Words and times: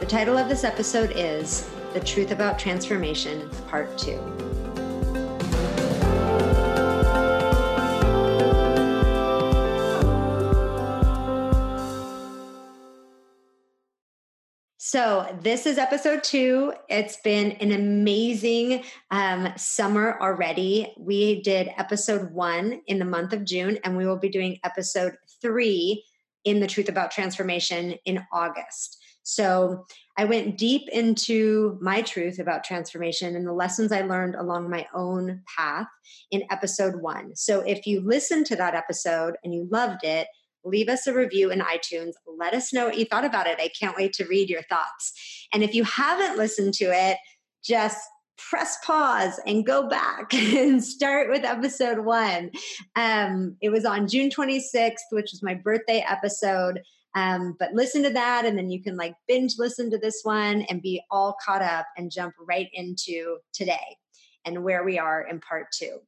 The 0.00 0.06
title 0.06 0.38
of 0.38 0.48
this 0.48 0.64
episode 0.64 1.12
is 1.14 1.68
The 1.92 2.00
Truth 2.00 2.30
About 2.30 2.58
Transformation, 2.58 3.50
Part 3.68 3.98
2. 3.98 4.18
So, 14.78 15.38
this 15.42 15.66
is 15.66 15.76
episode 15.76 16.24
two. 16.24 16.72
It's 16.88 17.18
been 17.18 17.52
an 17.52 17.72
amazing 17.72 18.84
um, 19.10 19.52
summer 19.58 20.18
already. 20.22 20.94
We 20.98 21.42
did 21.42 21.68
episode 21.76 22.32
one 22.32 22.80
in 22.86 22.98
the 22.98 23.04
month 23.04 23.34
of 23.34 23.44
June, 23.44 23.78
and 23.84 23.98
we 23.98 24.06
will 24.06 24.18
be 24.18 24.30
doing 24.30 24.60
episode 24.64 25.12
three 25.42 26.02
in 26.44 26.58
The 26.58 26.66
Truth 26.66 26.88
About 26.88 27.10
Transformation 27.10 27.96
in 28.06 28.24
August. 28.32 28.99
So 29.30 29.86
I 30.18 30.24
went 30.24 30.58
deep 30.58 30.88
into 30.88 31.78
my 31.80 32.02
truth 32.02 32.40
about 32.40 32.64
transformation 32.64 33.36
and 33.36 33.46
the 33.46 33.52
lessons 33.52 33.92
I 33.92 34.02
learned 34.02 34.34
along 34.34 34.68
my 34.68 34.86
own 34.92 35.42
path 35.56 35.86
in 36.32 36.42
episode 36.50 37.00
one. 37.00 37.36
So 37.36 37.60
if 37.60 37.86
you 37.86 38.00
listened 38.00 38.46
to 38.46 38.56
that 38.56 38.74
episode 38.74 39.36
and 39.44 39.54
you 39.54 39.68
loved 39.70 40.04
it, 40.04 40.26
leave 40.64 40.88
us 40.88 41.06
a 41.06 41.14
review 41.14 41.50
in 41.50 41.60
iTunes. 41.60 42.12
Let 42.38 42.54
us 42.54 42.72
know 42.72 42.86
what 42.86 42.98
you 42.98 43.04
thought 43.04 43.24
about 43.24 43.46
it. 43.46 43.58
I 43.60 43.70
can't 43.80 43.96
wait 43.96 44.12
to 44.14 44.26
read 44.26 44.50
your 44.50 44.62
thoughts. 44.62 45.12
And 45.54 45.62
if 45.62 45.74
you 45.74 45.84
haven't 45.84 46.36
listened 46.36 46.74
to 46.74 46.86
it, 46.86 47.16
just 47.64 47.98
press 48.36 48.78
pause 48.84 49.38
and 49.46 49.66
go 49.66 49.88
back 49.88 50.32
and 50.34 50.82
start 50.82 51.30
with 51.30 51.44
episode 51.44 52.04
one. 52.04 52.50
Um, 52.96 53.56
it 53.60 53.70
was 53.70 53.84
on 53.84 54.08
June 54.08 54.30
26th, 54.30 54.96
which 55.10 55.30
was 55.32 55.42
my 55.42 55.54
birthday 55.54 56.04
episode. 56.08 56.80
Um, 57.14 57.56
but 57.58 57.72
listen 57.72 58.02
to 58.04 58.10
that, 58.10 58.44
and 58.44 58.56
then 58.56 58.70
you 58.70 58.82
can 58.82 58.96
like 58.96 59.14
binge 59.26 59.54
listen 59.58 59.90
to 59.90 59.98
this 59.98 60.20
one 60.22 60.62
and 60.62 60.82
be 60.82 61.02
all 61.10 61.36
caught 61.44 61.62
up 61.62 61.86
and 61.96 62.10
jump 62.10 62.34
right 62.38 62.68
into 62.72 63.38
today 63.52 63.96
and 64.44 64.62
where 64.62 64.84
we 64.84 64.98
are 64.98 65.26
in 65.26 65.40
part 65.40 65.66
two. 65.72 65.98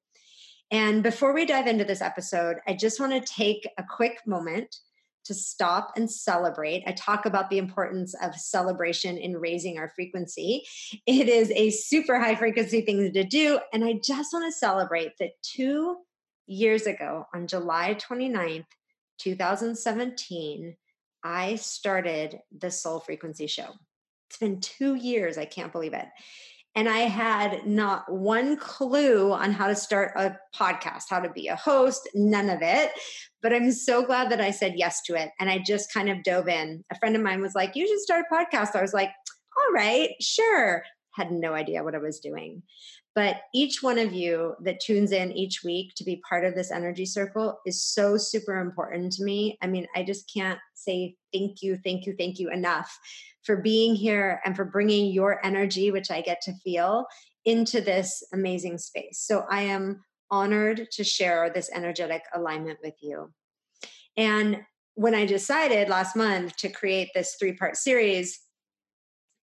And 0.70 1.02
before 1.02 1.34
we 1.34 1.44
dive 1.44 1.66
into 1.66 1.84
this 1.84 2.00
episode, 2.00 2.56
I 2.66 2.74
just 2.74 2.98
want 2.98 3.12
to 3.12 3.32
take 3.32 3.68
a 3.76 3.84
quick 3.84 4.18
moment 4.26 4.74
to 5.24 5.34
stop 5.34 5.92
and 5.96 6.10
celebrate. 6.10 6.82
I 6.86 6.92
talk 6.92 7.26
about 7.26 7.50
the 7.50 7.58
importance 7.58 8.14
of 8.22 8.34
celebration 8.34 9.18
in 9.18 9.36
raising 9.36 9.78
our 9.78 9.92
frequency. 9.94 10.64
It 11.06 11.28
is 11.28 11.50
a 11.52 11.70
super 11.70 12.18
high 12.18 12.34
frequency 12.34 12.80
thing 12.80 13.12
to 13.12 13.24
do. 13.24 13.60
And 13.72 13.84
I 13.84 14.00
just 14.02 14.32
want 14.32 14.46
to 14.46 14.58
celebrate 14.58 15.12
that 15.18 15.32
two 15.42 15.98
years 16.46 16.86
ago, 16.86 17.26
on 17.34 17.46
July 17.46 17.94
29th, 17.94 18.64
2017, 19.18 20.76
I 21.24 21.56
started 21.56 22.40
the 22.56 22.70
Soul 22.70 23.00
Frequency 23.00 23.46
Show. 23.46 23.68
It's 24.28 24.38
been 24.38 24.60
two 24.60 24.94
years. 24.94 25.38
I 25.38 25.44
can't 25.44 25.72
believe 25.72 25.92
it. 25.92 26.06
And 26.74 26.88
I 26.88 27.00
had 27.00 27.66
not 27.66 28.10
one 28.10 28.56
clue 28.56 29.32
on 29.32 29.52
how 29.52 29.66
to 29.66 29.74
start 29.76 30.12
a 30.16 30.36
podcast, 30.56 31.04
how 31.10 31.20
to 31.20 31.28
be 31.28 31.48
a 31.48 31.56
host, 31.56 32.08
none 32.14 32.48
of 32.48 32.60
it. 32.62 32.92
But 33.42 33.52
I'm 33.52 33.72
so 33.72 34.02
glad 34.02 34.30
that 34.30 34.40
I 34.40 34.50
said 34.52 34.74
yes 34.76 35.02
to 35.02 35.14
it. 35.14 35.30
And 35.38 35.50
I 35.50 35.58
just 35.58 35.92
kind 35.92 36.08
of 36.08 36.22
dove 36.22 36.48
in. 36.48 36.82
A 36.90 36.98
friend 36.98 37.14
of 37.14 37.22
mine 37.22 37.42
was 37.42 37.54
like, 37.54 37.76
You 37.76 37.86
should 37.86 38.00
start 38.00 38.24
a 38.30 38.34
podcast. 38.34 38.74
I 38.74 38.80
was 38.80 38.94
like, 38.94 39.10
All 39.10 39.74
right, 39.74 40.10
sure. 40.20 40.82
Had 41.10 41.30
no 41.30 41.52
idea 41.52 41.84
what 41.84 41.94
I 41.94 41.98
was 41.98 42.20
doing. 42.20 42.62
But 43.14 43.42
each 43.52 43.82
one 43.82 43.98
of 43.98 44.12
you 44.12 44.54
that 44.62 44.80
tunes 44.80 45.12
in 45.12 45.32
each 45.32 45.62
week 45.62 45.94
to 45.96 46.04
be 46.04 46.22
part 46.28 46.44
of 46.44 46.54
this 46.54 46.70
energy 46.70 47.04
circle 47.04 47.58
is 47.66 47.84
so 47.84 48.16
super 48.16 48.58
important 48.58 49.12
to 49.14 49.24
me. 49.24 49.58
I 49.60 49.66
mean, 49.66 49.86
I 49.94 50.02
just 50.02 50.32
can't 50.32 50.58
say 50.74 51.16
thank 51.32 51.62
you, 51.62 51.78
thank 51.84 52.06
you, 52.06 52.14
thank 52.18 52.38
you 52.38 52.50
enough 52.50 52.98
for 53.42 53.56
being 53.56 53.94
here 53.94 54.40
and 54.44 54.56
for 54.56 54.64
bringing 54.64 55.12
your 55.12 55.44
energy, 55.44 55.90
which 55.90 56.10
I 56.10 56.22
get 56.22 56.40
to 56.42 56.54
feel, 56.64 57.06
into 57.44 57.80
this 57.80 58.22
amazing 58.32 58.78
space. 58.78 59.20
So 59.20 59.44
I 59.50 59.62
am 59.62 60.02
honored 60.30 60.88
to 60.92 61.04
share 61.04 61.50
this 61.50 61.70
energetic 61.74 62.22
alignment 62.34 62.78
with 62.82 62.94
you. 63.02 63.32
And 64.16 64.62
when 64.94 65.14
I 65.14 65.26
decided 65.26 65.88
last 65.88 66.16
month 66.16 66.56
to 66.58 66.68
create 66.68 67.10
this 67.14 67.36
three 67.38 67.52
part 67.52 67.76
series, 67.76 68.40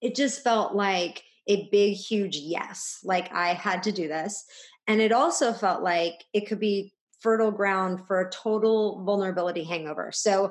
it 0.00 0.14
just 0.14 0.44
felt 0.44 0.74
like 0.74 1.22
a 1.46 1.68
big, 1.70 1.94
huge 1.94 2.36
yes. 2.36 2.98
Like 3.04 3.32
I 3.32 3.54
had 3.54 3.82
to 3.84 3.92
do 3.92 4.08
this. 4.08 4.44
And 4.86 5.00
it 5.00 5.12
also 5.12 5.52
felt 5.52 5.82
like 5.82 6.24
it 6.32 6.46
could 6.46 6.60
be 6.60 6.92
fertile 7.20 7.50
ground 7.50 8.06
for 8.06 8.20
a 8.20 8.30
total 8.30 9.02
vulnerability 9.04 9.64
hangover. 9.64 10.12
So 10.12 10.50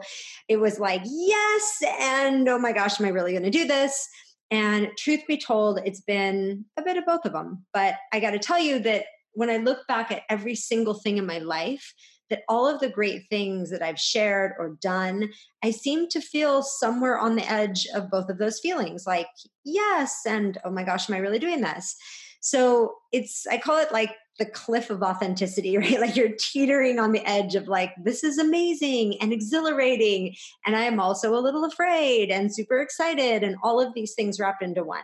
it 0.50 0.58
was 0.58 0.80
like, 0.80 1.02
yes, 1.06 1.84
and 2.00 2.48
oh 2.50 2.60
my 2.60 2.72
gosh, 2.72 3.00
am 3.00 3.06
I 3.06 3.10
really 3.10 3.32
going 3.32 3.44
to 3.44 3.50
do 3.50 3.66
this? 3.66 4.08
And 4.52 4.90
truth 4.98 5.22
be 5.28 5.38
told, 5.38 5.80
it's 5.86 6.02
been 6.02 6.66
a 6.78 6.82
bit 6.82 6.98
of 6.98 7.06
both 7.06 7.26
of 7.26 7.34
them. 7.34 7.66
But 7.74 7.96
I 8.12 8.20
got 8.20 8.32
to 8.32 8.40
tell 8.40 8.60
you 8.60 8.80
that 8.80 9.06
when 9.34 9.50
I 9.50 9.58
look 9.58 9.88
back 9.88 10.12
at 10.12 10.24
every 10.30 10.56
single 10.56 10.94
thing 10.94 11.18
in 11.18 11.26
my 11.26 11.40
life, 11.40 11.94
that 12.30 12.44
all 12.50 12.68
of 12.68 12.80
the 12.80 12.90
great 12.90 13.24
things 13.30 13.70
that 13.70 13.82
I've 13.82 14.00
shared 14.00 14.54
or 14.58 14.78
done, 14.82 15.30
I 15.64 15.72
seem 15.72 16.08
to 16.10 16.22
feel 16.22 16.64
somewhere 16.64 17.20
on 17.20 17.36
the 17.36 17.50
edge 17.52 17.88
of 17.94 18.10
both 18.10 18.30
of 18.30 18.38
those 18.38 18.60
feelings 18.60 19.06
like, 19.06 19.28
yes, 19.64 20.22
and 20.26 20.58
oh 20.64 20.72
my 20.72 20.84
gosh, 20.84 21.10
am 21.10 21.16
I 21.16 21.20
really 21.20 21.40
doing 21.40 21.62
this? 21.62 21.96
So 22.42 22.96
it's, 23.12 23.48
I 23.48 23.58
call 23.58 23.80
it 23.80 23.92
like 23.92 24.12
the 24.38 24.46
cliff 24.46 24.90
of 24.90 25.02
authenticity, 25.02 25.78
right? 25.80 26.00
Like 26.00 26.16
you're 26.16 26.36
teetering 26.38 27.00
on 27.00 27.12
the 27.12 27.28
edge 27.28 27.56
of 27.56 27.68
like, 27.68 27.92
this 28.04 28.24
is 28.24 28.38
amazing 28.38 29.22
and 29.22 29.32
exhilarating. 29.32 30.36
And 30.66 30.76
I 30.76 30.84
am 30.84 31.00
also 31.00 31.36
a 31.36 31.42
little 31.42 31.66
afraid 31.66 32.32
and 32.32 32.54
super 32.54 32.80
excited, 32.80 33.44
and 33.44 33.56
all 33.64 33.82
of 33.82 33.94
these 33.94 34.14
things 34.14 34.40
wrapped 34.40 34.64
into 34.64 34.84
one. 34.84 35.04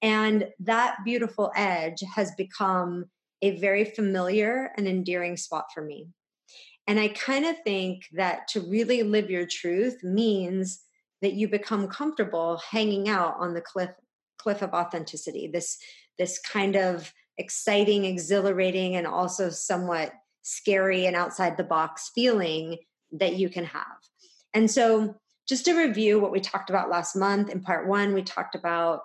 And 0.00 0.48
that 0.60 0.96
beautiful 1.04 1.52
edge 1.54 2.02
has 2.14 2.32
become 2.36 3.06
a 3.40 3.58
very 3.58 3.84
familiar 3.84 4.72
and 4.76 4.86
endearing 4.86 5.36
spot 5.36 5.66
for 5.74 5.82
me. 5.82 6.08
And 6.86 6.98
I 6.98 7.08
kind 7.08 7.46
of 7.46 7.56
think 7.64 8.06
that 8.12 8.48
to 8.48 8.60
really 8.60 9.02
live 9.02 9.30
your 9.30 9.46
truth 9.46 10.02
means 10.02 10.80
that 11.20 11.34
you 11.34 11.48
become 11.48 11.88
comfortable 11.88 12.60
hanging 12.70 13.08
out 13.08 13.36
on 13.38 13.54
the 13.54 13.60
cliff 13.60 13.90
cliff 14.38 14.62
of 14.62 14.74
authenticity. 14.74 15.46
This 15.46 15.78
this 16.18 16.38
kind 16.40 16.76
of 16.76 17.12
exciting, 17.38 18.04
exhilarating, 18.04 18.96
and 18.96 19.06
also 19.06 19.48
somewhat 19.48 20.12
scary 20.42 21.06
and 21.06 21.16
outside 21.16 21.56
the 21.56 21.64
box 21.64 22.10
feeling 22.14 22.78
that 23.12 23.36
you 23.36 23.48
can 23.48 23.64
have. 23.64 23.84
And 24.52 24.70
so, 24.70 25.16
just 25.48 25.64
to 25.64 25.74
review 25.74 26.18
what 26.18 26.32
we 26.32 26.40
talked 26.40 26.70
about 26.70 26.90
last 26.90 27.16
month 27.16 27.50
in 27.50 27.60
part 27.60 27.88
one, 27.88 28.12
we 28.12 28.22
talked 28.22 28.54
about 28.54 29.02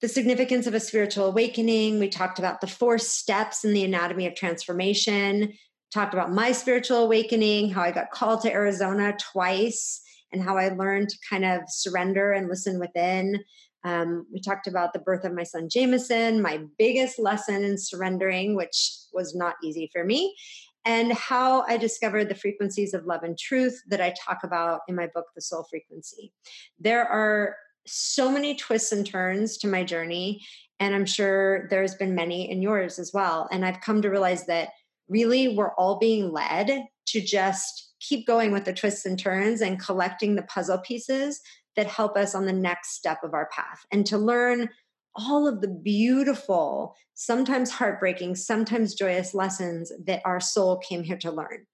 the 0.00 0.08
significance 0.08 0.66
of 0.66 0.74
a 0.74 0.80
spiritual 0.80 1.26
awakening. 1.26 1.98
We 1.98 2.08
talked 2.08 2.38
about 2.38 2.60
the 2.60 2.66
four 2.66 2.98
steps 2.98 3.64
in 3.64 3.72
the 3.72 3.84
anatomy 3.84 4.26
of 4.26 4.34
transformation, 4.34 5.52
talked 5.92 6.14
about 6.14 6.32
my 6.32 6.52
spiritual 6.52 6.98
awakening, 6.98 7.70
how 7.70 7.82
I 7.82 7.90
got 7.90 8.10
called 8.10 8.42
to 8.42 8.52
Arizona 8.52 9.16
twice, 9.18 10.02
and 10.32 10.42
how 10.42 10.56
I 10.56 10.68
learned 10.68 11.08
to 11.08 11.18
kind 11.28 11.44
of 11.44 11.62
surrender 11.68 12.32
and 12.32 12.48
listen 12.48 12.78
within. 12.78 13.42
Um, 13.82 14.26
we 14.32 14.40
talked 14.40 14.66
about 14.66 14.92
the 14.92 14.98
birth 14.98 15.24
of 15.24 15.32
my 15.32 15.42
son 15.42 15.68
Jameson, 15.68 16.42
my 16.42 16.60
biggest 16.78 17.18
lesson 17.18 17.64
in 17.64 17.78
surrendering, 17.78 18.54
which 18.54 18.92
was 19.12 19.34
not 19.34 19.56
easy 19.64 19.90
for 19.92 20.04
me, 20.04 20.36
and 20.84 21.12
how 21.12 21.62
I 21.62 21.76
discovered 21.76 22.28
the 22.28 22.34
frequencies 22.34 22.94
of 22.94 23.06
love 23.06 23.22
and 23.22 23.38
truth 23.38 23.80
that 23.88 24.00
I 24.00 24.14
talk 24.18 24.38
about 24.44 24.80
in 24.88 24.94
my 24.94 25.08
book, 25.14 25.26
The 25.34 25.42
Soul 25.42 25.66
Frequency. 25.68 26.32
There 26.78 27.06
are 27.06 27.56
so 27.86 28.30
many 28.30 28.54
twists 28.54 28.92
and 28.92 29.06
turns 29.06 29.56
to 29.58 29.68
my 29.68 29.82
journey, 29.82 30.44
and 30.78 30.94
I'm 30.94 31.06
sure 31.06 31.66
there's 31.68 31.94
been 31.94 32.14
many 32.14 32.50
in 32.50 32.62
yours 32.62 32.98
as 32.98 33.12
well. 33.12 33.48
And 33.50 33.64
I've 33.64 33.80
come 33.80 34.00
to 34.02 34.10
realize 34.10 34.46
that 34.46 34.70
really 35.10 35.54
we're 35.54 35.74
all 35.74 35.98
being 35.98 36.32
led 36.32 36.84
to 37.06 37.20
just 37.20 37.92
keep 38.00 38.26
going 38.26 38.52
with 38.52 38.64
the 38.64 38.72
twists 38.72 39.04
and 39.04 39.18
turns 39.18 39.60
and 39.60 39.78
collecting 39.78 40.36
the 40.36 40.42
puzzle 40.44 40.78
pieces 40.78 41.40
that 41.76 41.86
help 41.86 42.16
us 42.16 42.34
on 42.34 42.46
the 42.46 42.52
next 42.52 42.94
step 42.94 43.18
of 43.22 43.34
our 43.34 43.48
path 43.52 43.84
and 43.92 44.06
to 44.06 44.16
learn 44.16 44.68
all 45.16 45.46
of 45.46 45.60
the 45.60 45.68
beautiful, 45.68 46.94
sometimes 47.14 47.70
heartbreaking, 47.70 48.36
sometimes 48.36 48.94
joyous 48.94 49.34
lessons 49.34 49.92
that 50.06 50.22
our 50.24 50.40
soul 50.40 50.78
came 50.78 51.02
here 51.02 51.18
to 51.18 51.32
learn. 51.32 51.66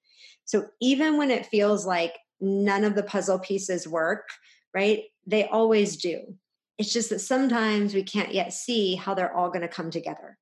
So 0.45 0.67
even 0.81 1.19
when 1.19 1.31
it 1.31 1.47
feels 1.47 1.87
like 1.87 2.15
none 2.41 2.85
of 2.85 2.95
the 2.95 3.03
puzzle 3.03 3.39
pieces 3.39 3.87
work, 3.87 4.29
right? 4.75 5.05
They 5.27 5.47
always 5.49 5.97
do. 5.97 6.21
It's 6.79 6.93
just 6.93 7.11
that 7.11 7.21
sometimes 7.21 7.95
we 7.95 8.03
can't 8.03 8.35
yet 8.35 8.53
see 8.53 8.95
how 8.95 9.15
they're 9.15 9.35
all 9.35 9.49
going 9.49 9.63
to 9.63 9.69
come 9.69 9.91
together. 9.91 10.39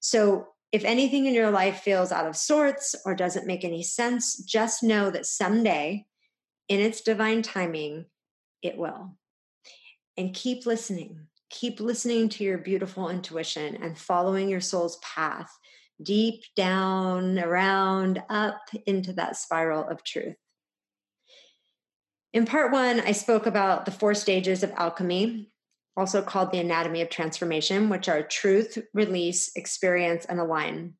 So, 0.00 0.48
if 0.74 0.84
anything 0.84 1.26
in 1.26 1.34
your 1.34 1.52
life 1.52 1.82
feels 1.82 2.10
out 2.10 2.26
of 2.26 2.36
sorts 2.36 2.96
or 3.06 3.14
doesn't 3.14 3.46
make 3.46 3.62
any 3.62 3.80
sense, 3.80 4.38
just 4.38 4.82
know 4.82 5.08
that 5.08 5.24
someday, 5.24 6.04
in 6.68 6.80
its 6.80 7.00
divine 7.00 7.42
timing, 7.42 8.06
it 8.60 8.76
will. 8.76 9.16
And 10.16 10.34
keep 10.34 10.66
listening. 10.66 11.28
Keep 11.48 11.78
listening 11.78 12.28
to 12.30 12.42
your 12.42 12.58
beautiful 12.58 13.08
intuition 13.08 13.78
and 13.84 13.96
following 13.96 14.48
your 14.48 14.60
soul's 14.60 14.96
path 14.96 15.56
deep 16.02 16.42
down, 16.56 17.38
around, 17.38 18.20
up 18.28 18.58
into 18.84 19.12
that 19.12 19.36
spiral 19.36 19.86
of 19.88 20.02
truth. 20.02 20.34
In 22.32 22.46
part 22.46 22.72
one, 22.72 22.98
I 22.98 23.12
spoke 23.12 23.46
about 23.46 23.84
the 23.84 23.92
four 23.92 24.12
stages 24.12 24.64
of 24.64 24.72
alchemy, 24.72 25.52
also 25.96 26.22
called 26.22 26.50
the 26.50 26.58
anatomy 26.58 27.02
of 27.02 27.08
transformation, 27.08 27.88
which 27.88 28.08
are 28.08 28.22
truth, 28.22 28.78
release, 28.92 29.52
experience, 29.56 30.24
and 30.24 30.40
align. 30.40 30.94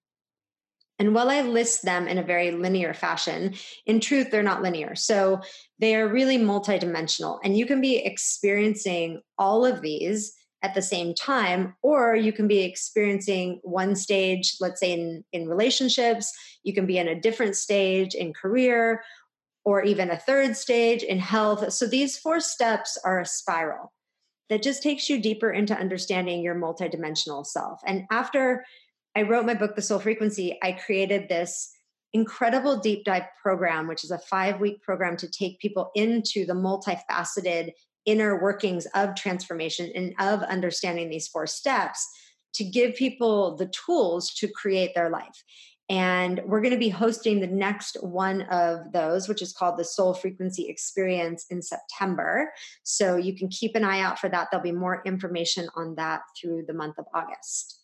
And 0.98 1.14
while 1.14 1.28
I 1.28 1.40
list 1.40 1.84
them 1.84 2.06
in 2.06 2.18
a 2.18 2.22
very 2.22 2.52
linear 2.52 2.94
fashion, 2.94 3.54
in 3.84 3.98
truth, 3.98 4.30
they're 4.30 4.44
not 4.44 4.62
linear. 4.62 4.94
So 4.94 5.40
they 5.80 5.96
are 5.96 6.06
really 6.06 6.38
multidimensional. 6.38 7.40
And 7.42 7.56
you 7.56 7.66
can 7.66 7.80
be 7.80 7.96
experiencing 7.96 9.20
all 9.36 9.66
of 9.66 9.80
these 9.80 10.34
at 10.64 10.74
the 10.74 10.80
same 10.80 11.14
time 11.14 11.74
or 11.82 12.16
you 12.16 12.32
can 12.32 12.48
be 12.48 12.60
experiencing 12.60 13.60
one 13.62 13.94
stage 13.94 14.54
let's 14.60 14.80
say 14.80 14.92
in 14.94 15.22
in 15.30 15.46
relationships 15.46 16.32
you 16.62 16.72
can 16.72 16.86
be 16.86 16.96
in 16.96 17.06
a 17.06 17.20
different 17.20 17.54
stage 17.54 18.14
in 18.14 18.32
career 18.32 19.04
or 19.66 19.82
even 19.82 20.10
a 20.10 20.16
third 20.16 20.56
stage 20.56 21.02
in 21.02 21.18
health 21.18 21.70
so 21.70 21.86
these 21.86 22.16
four 22.16 22.40
steps 22.40 22.96
are 23.04 23.20
a 23.20 23.26
spiral 23.26 23.92
that 24.50 24.62
just 24.62 24.82
takes 24.82 25.08
you 25.08 25.20
deeper 25.20 25.50
into 25.50 25.76
understanding 25.76 26.42
your 26.42 26.54
multidimensional 26.54 27.46
self 27.46 27.80
and 27.86 28.04
after 28.10 28.64
i 29.16 29.22
wrote 29.22 29.46
my 29.46 29.54
book 29.54 29.76
the 29.76 29.82
soul 29.82 29.98
frequency 29.98 30.58
i 30.62 30.72
created 30.72 31.28
this 31.28 31.72
incredible 32.12 32.78
deep 32.78 33.04
dive 33.04 33.24
program 33.42 33.88
which 33.88 34.04
is 34.04 34.10
a 34.10 34.18
5 34.18 34.60
week 34.60 34.82
program 34.82 35.16
to 35.16 35.28
take 35.28 35.58
people 35.58 35.90
into 35.94 36.46
the 36.46 36.52
multifaceted 36.52 37.72
inner 38.06 38.40
workings 38.40 38.86
of 38.94 39.14
transformation 39.14 39.90
and 39.94 40.14
of 40.18 40.42
understanding 40.42 41.08
these 41.08 41.28
four 41.28 41.46
steps 41.46 42.08
to 42.54 42.64
give 42.64 42.94
people 42.94 43.56
the 43.56 43.66
tools 43.66 44.32
to 44.34 44.48
create 44.48 44.94
their 44.94 45.10
life. 45.10 45.42
And 45.90 46.40
we're 46.46 46.62
going 46.62 46.72
to 46.72 46.78
be 46.78 46.88
hosting 46.88 47.40
the 47.40 47.46
next 47.46 47.98
one 48.02 48.42
of 48.42 48.92
those, 48.92 49.28
which 49.28 49.42
is 49.42 49.52
called 49.52 49.76
the 49.76 49.84
Soul 49.84 50.14
Frequency 50.14 50.68
Experience 50.68 51.46
in 51.50 51.60
September. 51.60 52.52
So 52.84 53.16
you 53.16 53.36
can 53.36 53.48
keep 53.48 53.76
an 53.76 53.84
eye 53.84 54.00
out 54.00 54.18
for 54.18 54.28
that. 54.30 54.48
There'll 54.50 54.64
be 54.64 54.72
more 54.72 55.02
information 55.04 55.68
on 55.76 55.94
that 55.96 56.22
through 56.40 56.64
the 56.66 56.74
month 56.74 56.98
of 56.98 57.04
August. 57.14 57.80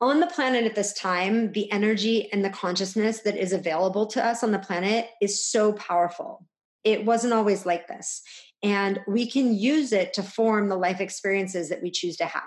On 0.00 0.20
the 0.20 0.26
planet 0.26 0.64
at 0.64 0.74
this 0.74 0.92
time, 0.92 1.52
the 1.52 1.70
energy 1.72 2.30
and 2.32 2.44
the 2.44 2.50
consciousness 2.50 3.20
that 3.20 3.36
is 3.36 3.52
available 3.52 4.06
to 4.08 4.24
us 4.24 4.42
on 4.42 4.52
the 4.52 4.58
planet 4.58 5.08
is 5.20 5.44
so 5.44 5.72
powerful 5.72 6.46
it 6.84 7.04
wasn't 7.04 7.32
always 7.32 7.64
like 7.64 7.86
this. 7.88 8.22
And 8.62 9.00
we 9.06 9.28
can 9.28 9.54
use 9.54 9.92
it 9.92 10.12
to 10.14 10.22
form 10.22 10.68
the 10.68 10.76
life 10.76 11.00
experiences 11.00 11.68
that 11.68 11.82
we 11.82 11.90
choose 11.90 12.16
to 12.18 12.26
have. 12.26 12.42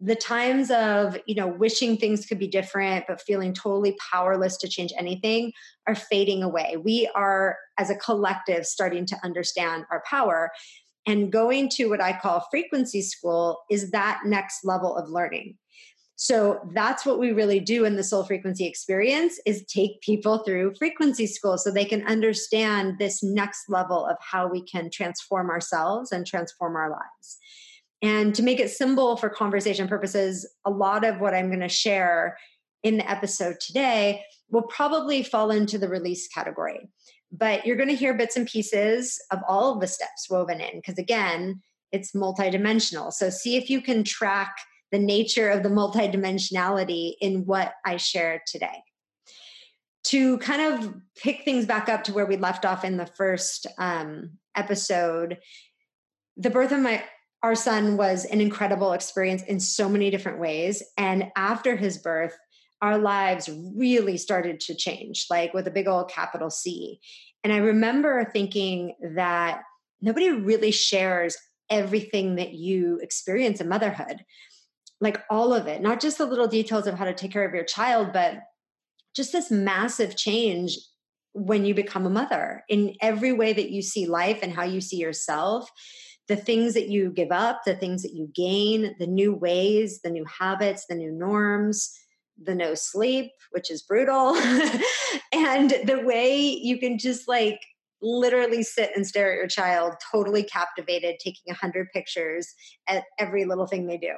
The 0.00 0.14
times 0.14 0.70
of, 0.70 1.18
you 1.26 1.34
know, 1.34 1.46
wishing 1.46 1.96
things 1.96 2.26
could 2.26 2.38
be 2.38 2.48
different, 2.48 3.06
but 3.08 3.22
feeling 3.22 3.54
totally 3.54 3.96
powerless 4.12 4.58
to 4.58 4.68
change 4.68 4.92
anything 4.98 5.52
are 5.86 5.94
fading 5.94 6.42
away. 6.42 6.76
We 6.76 7.10
are, 7.14 7.56
as 7.78 7.88
a 7.88 7.96
collective, 7.96 8.66
starting 8.66 9.06
to 9.06 9.16
understand 9.24 9.84
our 9.90 10.02
power. 10.08 10.50
And 11.06 11.32
going 11.32 11.70
to 11.70 11.86
what 11.86 12.02
I 12.02 12.18
call 12.18 12.46
frequency 12.50 13.00
school 13.00 13.60
is 13.70 13.90
that 13.92 14.20
next 14.26 14.64
level 14.64 14.96
of 14.96 15.08
learning. 15.08 15.56
So 16.16 16.60
that's 16.72 17.04
what 17.04 17.18
we 17.18 17.32
really 17.32 17.60
do 17.60 17.84
in 17.84 17.96
the 17.96 18.02
soul 18.02 18.24
frequency 18.24 18.66
experience 18.66 19.38
is 19.44 19.64
take 19.66 20.00
people 20.00 20.38
through 20.38 20.74
frequency 20.78 21.26
school 21.26 21.58
so 21.58 21.70
they 21.70 21.84
can 21.84 22.06
understand 22.06 22.98
this 22.98 23.22
next 23.22 23.68
level 23.68 24.06
of 24.06 24.16
how 24.20 24.48
we 24.48 24.62
can 24.62 24.90
transform 24.90 25.50
ourselves 25.50 26.12
and 26.12 26.26
transform 26.26 26.74
our 26.74 26.90
lives. 26.90 27.38
And 28.06 28.36
to 28.36 28.42
make 28.44 28.60
it 28.60 28.70
simple 28.70 29.16
for 29.16 29.28
conversation 29.28 29.88
purposes, 29.88 30.48
a 30.64 30.70
lot 30.70 31.04
of 31.04 31.18
what 31.18 31.34
I'm 31.34 31.48
going 31.48 31.58
to 31.58 31.68
share 31.68 32.38
in 32.84 32.98
the 32.98 33.10
episode 33.10 33.58
today 33.58 34.22
will 34.48 34.62
probably 34.62 35.24
fall 35.24 35.50
into 35.50 35.76
the 35.76 35.88
release 35.88 36.28
category. 36.28 36.88
But 37.32 37.66
you're 37.66 37.74
going 37.74 37.88
to 37.88 37.96
hear 37.96 38.14
bits 38.14 38.36
and 38.36 38.46
pieces 38.46 39.20
of 39.32 39.40
all 39.48 39.74
of 39.74 39.80
the 39.80 39.88
steps 39.88 40.30
woven 40.30 40.60
in 40.60 40.76
because 40.76 40.98
again, 40.98 41.60
it's 41.90 42.12
multidimensional. 42.12 43.12
So 43.12 43.28
see 43.28 43.56
if 43.56 43.68
you 43.68 43.80
can 43.80 44.04
track 44.04 44.56
the 44.92 45.00
nature 45.00 45.50
of 45.50 45.64
the 45.64 45.68
multidimensionality 45.68 47.14
in 47.20 47.44
what 47.44 47.72
I 47.84 47.96
share 47.96 48.40
today. 48.46 48.84
To 50.10 50.38
kind 50.38 50.62
of 50.62 50.94
pick 51.16 51.44
things 51.44 51.66
back 51.66 51.88
up 51.88 52.04
to 52.04 52.12
where 52.12 52.26
we 52.26 52.36
left 52.36 52.64
off 52.64 52.84
in 52.84 52.98
the 52.98 53.06
first 53.06 53.66
um, 53.78 54.38
episode, 54.54 55.38
the 56.36 56.50
birth 56.50 56.70
of 56.70 56.78
my 56.78 57.02
our 57.46 57.54
son 57.54 57.96
was 57.96 58.24
an 58.24 58.40
incredible 58.40 58.92
experience 58.92 59.40
in 59.44 59.60
so 59.60 59.88
many 59.88 60.10
different 60.10 60.40
ways. 60.40 60.82
And 60.98 61.30
after 61.36 61.76
his 61.76 61.96
birth, 61.96 62.36
our 62.82 62.98
lives 62.98 63.48
really 63.76 64.16
started 64.16 64.58
to 64.60 64.74
change, 64.74 65.26
like 65.30 65.54
with 65.54 65.68
a 65.68 65.70
big 65.70 65.86
old 65.86 66.10
capital 66.10 66.50
C. 66.50 66.98
And 67.44 67.52
I 67.52 67.58
remember 67.58 68.28
thinking 68.32 68.96
that 69.14 69.62
nobody 70.00 70.30
really 70.30 70.72
shares 70.72 71.36
everything 71.70 72.34
that 72.34 72.52
you 72.52 72.98
experience 73.00 73.60
in 73.60 73.68
motherhood 73.68 74.24
like 75.00 75.22
all 75.30 75.54
of 75.54 75.68
it, 75.68 75.82
not 75.82 76.00
just 76.00 76.18
the 76.18 76.26
little 76.26 76.48
details 76.48 76.88
of 76.88 76.94
how 76.94 77.04
to 77.04 77.14
take 77.14 77.30
care 77.30 77.46
of 77.46 77.54
your 77.54 77.64
child, 77.64 78.12
but 78.12 78.38
just 79.14 79.30
this 79.30 79.52
massive 79.52 80.16
change 80.16 80.78
when 81.32 81.64
you 81.64 81.74
become 81.74 82.06
a 82.06 82.10
mother 82.10 82.64
in 82.68 82.96
every 83.00 83.32
way 83.32 83.52
that 83.52 83.70
you 83.70 83.82
see 83.82 84.06
life 84.06 84.40
and 84.42 84.52
how 84.52 84.64
you 84.64 84.80
see 84.80 84.96
yourself 84.96 85.70
the 86.28 86.36
things 86.36 86.74
that 86.74 86.88
you 86.88 87.10
give 87.10 87.30
up 87.30 87.60
the 87.64 87.76
things 87.76 88.02
that 88.02 88.14
you 88.14 88.30
gain 88.34 88.94
the 88.98 89.06
new 89.06 89.34
ways 89.34 90.00
the 90.02 90.10
new 90.10 90.24
habits 90.24 90.86
the 90.88 90.94
new 90.94 91.10
norms 91.10 91.92
the 92.42 92.54
no 92.54 92.74
sleep 92.74 93.30
which 93.52 93.70
is 93.70 93.82
brutal 93.82 94.34
and 95.32 95.70
the 95.84 96.02
way 96.04 96.38
you 96.38 96.78
can 96.78 96.98
just 96.98 97.28
like 97.28 97.60
literally 98.02 98.62
sit 98.62 98.90
and 98.94 99.06
stare 99.06 99.32
at 99.32 99.38
your 99.38 99.46
child 99.46 99.94
totally 100.12 100.42
captivated 100.42 101.16
taking 101.18 101.50
a 101.50 101.54
hundred 101.54 101.88
pictures 101.92 102.52
at 102.88 103.04
every 103.18 103.44
little 103.44 103.66
thing 103.66 103.86
they 103.86 103.96
do 103.96 104.12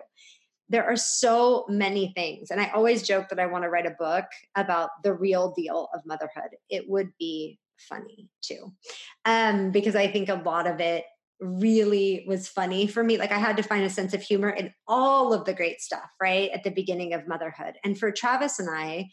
there 0.69 0.85
are 0.85 0.97
so 0.97 1.65
many 1.69 2.13
things. 2.15 2.51
And 2.51 2.61
I 2.61 2.71
always 2.75 3.07
joke 3.07 3.29
that 3.31 3.39
I 3.39 3.47
want 3.47 3.65
to 3.65 3.71
write 3.71 3.87
a 3.87 3.97
book 3.99 4.27
about 4.55 4.91
the 5.03 5.15
real 5.15 5.53
deal 5.57 5.89
of 5.95 6.03
motherhood. 6.05 6.57
It 6.69 6.85
would 6.89 7.11
be 7.19 7.59
funny 7.89 8.29
too. 8.43 8.73
Um, 9.25 9.71
because 9.71 9.97
I 9.97 10.09
think 10.09 10.29
a 10.29 10.43
lot 10.45 10.67
of 10.67 10.81
it 10.81 11.05
really 11.41 12.25
was 12.27 12.49
funny 12.49 12.87
for 12.87 13.03
me. 13.05 13.17
Like 13.17 13.33
I 13.33 13.39
had 13.39 13.57
to 13.59 13.63
find 13.63 13.85
a 13.85 13.91
sense 13.91 14.15
of 14.15 14.23
humor 14.23 14.51
in 14.51 14.73
all 14.87 15.33
of 15.33 15.45
the 15.45 15.55
great 15.55 15.81
stuff, 15.81 16.11
right? 16.21 16.51
At 16.51 16.65
the 16.65 16.71
beginning 16.71 17.15
of 17.15 17.29
motherhood. 17.29 17.77
And 17.85 17.99
for 17.99 18.11
Travis 18.11 18.59
and 18.59 18.69
I, 18.71 19.11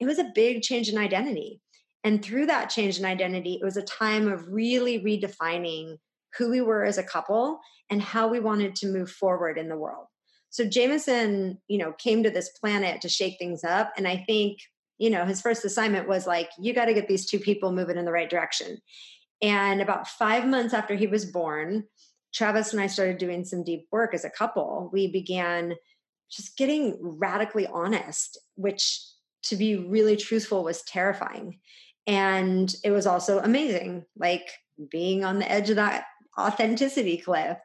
it 0.00 0.06
was 0.06 0.18
a 0.18 0.32
big 0.34 0.62
change 0.62 0.88
in 0.88 0.98
identity. 0.98 1.60
And 2.02 2.22
through 2.22 2.46
that 2.46 2.68
change 2.68 2.98
in 2.98 3.04
identity, 3.04 3.58
it 3.60 3.64
was 3.64 3.78
a 3.78 3.82
time 3.82 4.28
of 4.28 4.48
really 4.48 5.00
redefining 5.00 5.96
who 6.36 6.50
we 6.50 6.60
were 6.60 6.84
as 6.84 6.98
a 6.98 7.02
couple 7.02 7.60
and 7.90 8.02
how 8.02 8.28
we 8.28 8.40
wanted 8.40 8.74
to 8.76 8.88
move 8.88 9.10
forward 9.10 9.56
in 9.56 9.68
the 9.68 9.76
world. 9.76 10.06
So 10.50 10.64
Jameson, 10.64 11.58
you 11.68 11.78
know, 11.78 11.92
came 11.98 12.22
to 12.22 12.30
this 12.30 12.50
planet 12.60 13.00
to 13.00 13.08
shake 13.08 13.38
things 13.38 13.64
up. 13.64 13.92
And 13.96 14.06
I 14.06 14.22
think, 14.26 14.58
you 14.98 15.10
know, 15.10 15.24
his 15.24 15.40
first 15.40 15.64
assignment 15.64 16.06
was 16.08 16.26
like, 16.26 16.50
you 16.60 16.74
got 16.74 16.84
to 16.84 16.94
get 16.94 17.08
these 17.08 17.26
two 17.26 17.38
people 17.38 17.72
moving 17.72 17.96
in 17.96 18.04
the 18.04 18.12
right 18.12 18.30
direction. 18.30 18.78
And 19.42 19.80
about 19.80 20.08
five 20.08 20.46
months 20.46 20.74
after 20.74 20.94
he 20.94 21.06
was 21.06 21.24
born, 21.24 21.84
Travis 22.34 22.72
and 22.72 22.80
I 22.80 22.86
started 22.86 23.18
doing 23.18 23.44
some 23.44 23.62
deep 23.62 23.86
work 23.92 24.14
as 24.14 24.24
a 24.24 24.30
couple. 24.30 24.90
We 24.92 25.06
began 25.06 25.74
just 26.30 26.56
getting 26.56 26.96
radically 27.00 27.66
honest, 27.66 28.38
which 28.56 29.00
to 29.44 29.56
be 29.56 29.76
really 29.76 30.16
truthful 30.16 30.64
was 30.64 30.82
terrifying. 30.82 31.58
And 32.06 32.74
it 32.82 32.90
was 32.90 33.06
also 33.06 33.38
amazing, 33.38 34.04
like 34.16 34.50
being 34.90 35.24
on 35.24 35.38
the 35.38 35.50
edge 35.50 35.70
of 35.70 35.76
that 35.76 36.06
authenticity 36.38 37.18
cliff. 37.18 37.56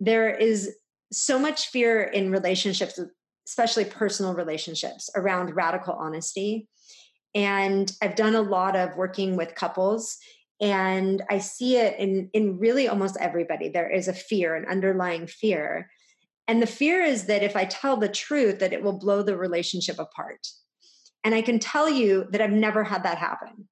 There 0.00 0.30
is 0.34 0.74
so 1.12 1.38
much 1.38 1.68
fear 1.68 2.02
in 2.02 2.30
relationships, 2.30 2.98
especially 3.46 3.84
personal 3.84 4.34
relationships, 4.34 5.08
around 5.14 5.54
radical 5.54 5.94
honesty. 5.94 6.68
And 7.34 7.90
I've 8.02 8.16
done 8.16 8.34
a 8.34 8.42
lot 8.42 8.74
of 8.74 8.96
working 8.96 9.36
with 9.36 9.54
couples, 9.54 10.18
and 10.60 11.22
I 11.30 11.38
see 11.38 11.76
it 11.76 11.98
in, 11.98 12.30
in 12.32 12.58
really 12.58 12.88
almost 12.88 13.16
everybody. 13.20 13.68
There 13.68 13.90
is 13.90 14.08
a 14.08 14.12
fear, 14.12 14.56
an 14.56 14.66
underlying 14.68 15.26
fear. 15.26 15.90
And 16.48 16.60
the 16.60 16.66
fear 16.66 17.02
is 17.02 17.26
that 17.26 17.42
if 17.42 17.54
I 17.54 17.64
tell 17.66 17.96
the 17.96 18.08
truth, 18.08 18.58
that 18.58 18.72
it 18.72 18.82
will 18.82 18.98
blow 18.98 19.22
the 19.22 19.36
relationship 19.36 19.98
apart. 19.98 20.46
And 21.22 21.34
I 21.34 21.42
can 21.42 21.58
tell 21.58 21.88
you 21.88 22.26
that 22.30 22.40
I've 22.40 22.50
never 22.50 22.82
had 22.82 23.04
that 23.04 23.18
happen. 23.18 23.68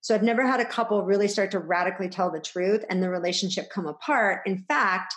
So 0.00 0.14
I've 0.14 0.22
never 0.22 0.46
had 0.46 0.60
a 0.60 0.64
couple 0.64 1.02
really 1.02 1.28
start 1.28 1.50
to 1.52 1.58
radically 1.58 2.08
tell 2.08 2.30
the 2.30 2.40
truth 2.40 2.84
and 2.88 3.02
the 3.02 3.10
relationship 3.10 3.68
come 3.70 3.86
apart. 3.86 4.42
In 4.46 4.58
fact, 4.58 5.14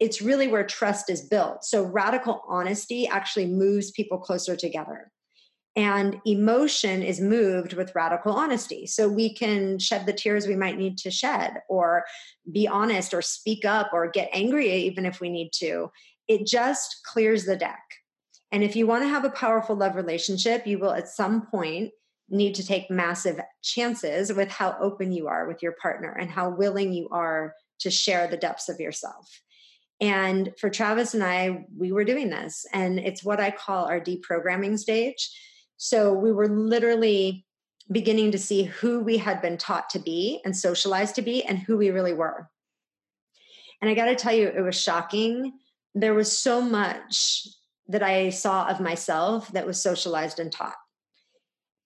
it's 0.00 0.22
really 0.22 0.48
where 0.48 0.66
trust 0.66 1.10
is 1.10 1.22
built. 1.28 1.64
So 1.64 1.84
radical 1.84 2.42
honesty 2.48 3.06
actually 3.06 3.46
moves 3.46 3.90
people 3.90 4.18
closer 4.18 4.56
together. 4.56 5.10
And 5.76 6.20
emotion 6.26 7.02
is 7.02 7.20
moved 7.20 7.74
with 7.74 7.94
radical 7.94 8.32
honesty. 8.32 8.86
So 8.86 9.08
we 9.08 9.32
can 9.32 9.78
shed 9.78 10.06
the 10.06 10.12
tears 10.12 10.46
we 10.46 10.56
might 10.56 10.78
need 10.78 10.98
to 10.98 11.10
shed, 11.10 11.62
or 11.68 12.04
be 12.50 12.66
honest, 12.66 13.14
or 13.14 13.22
speak 13.22 13.64
up, 13.64 13.90
or 13.92 14.10
get 14.10 14.30
angry 14.32 14.72
even 14.72 15.06
if 15.06 15.20
we 15.20 15.28
need 15.28 15.50
to. 15.54 15.90
It 16.26 16.46
just 16.46 17.00
clears 17.04 17.44
the 17.44 17.56
deck. 17.56 17.82
And 18.50 18.64
if 18.64 18.74
you 18.74 18.86
want 18.86 19.04
to 19.04 19.08
have 19.08 19.24
a 19.24 19.30
powerful 19.30 19.76
love 19.76 19.94
relationship, 19.94 20.66
you 20.66 20.78
will 20.78 20.92
at 20.92 21.08
some 21.08 21.46
point 21.46 21.90
need 22.30 22.54
to 22.56 22.66
take 22.66 22.90
massive 22.90 23.40
chances 23.62 24.32
with 24.32 24.50
how 24.50 24.76
open 24.80 25.12
you 25.12 25.28
are 25.28 25.46
with 25.46 25.62
your 25.62 25.76
partner 25.80 26.12
and 26.12 26.30
how 26.30 26.50
willing 26.50 26.92
you 26.92 27.08
are 27.10 27.54
to 27.80 27.90
share 27.90 28.26
the 28.26 28.36
depths 28.36 28.68
of 28.68 28.80
yourself. 28.80 29.42
And 30.00 30.52
for 30.58 30.70
Travis 30.70 31.14
and 31.14 31.24
I, 31.24 31.66
we 31.76 31.90
were 31.90 32.04
doing 32.04 32.30
this, 32.30 32.64
and 32.72 32.98
it's 32.98 33.24
what 33.24 33.40
I 33.40 33.50
call 33.50 33.86
our 33.86 34.00
deprogramming 34.00 34.78
stage. 34.78 35.30
So 35.78 36.12
we 36.12 36.32
were 36.32 36.48
literally 36.48 37.46
beginning 37.90 38.32
to 38.32 38.38
see 38.38 38.64
who 38.64 39.00
we 39.00 39.16
had 39.16 39.40
been 39.40 39.56
taught 39.56 39.88
to 39.90 39.98
be 39.98 40.40
and 40.44 40.54
socialized 40.54 41.14
to 41.14 41.22
be 41.22 41.42
and 41.44 41.58
who 41.58 41.78
we 41.78 41.90
really 41.90 42.12
were. 42.12 42.50
And 43.80 43.90
I 43.90 43.94
got 43.94 44.06
to 44.06 44.16
tell 44.16 44.34
you, 44.34 44.48
it 44.48 44.60
was 44.60 44.78
shocking. 44.78 45.54
There 45.94 46.14
was 46.14 46.36
so 46.36 46.60
much 46.60 47.46
that 47.86 48.02
I 48.02 48.30
saw 48.30 48.66
of 48.66 48.80
myself 48.80 49.50
that 49.52 49.66
was 49.66 49.80
socialized 49.80 50.38
and 50.38 50.52
taught 50.52 50.76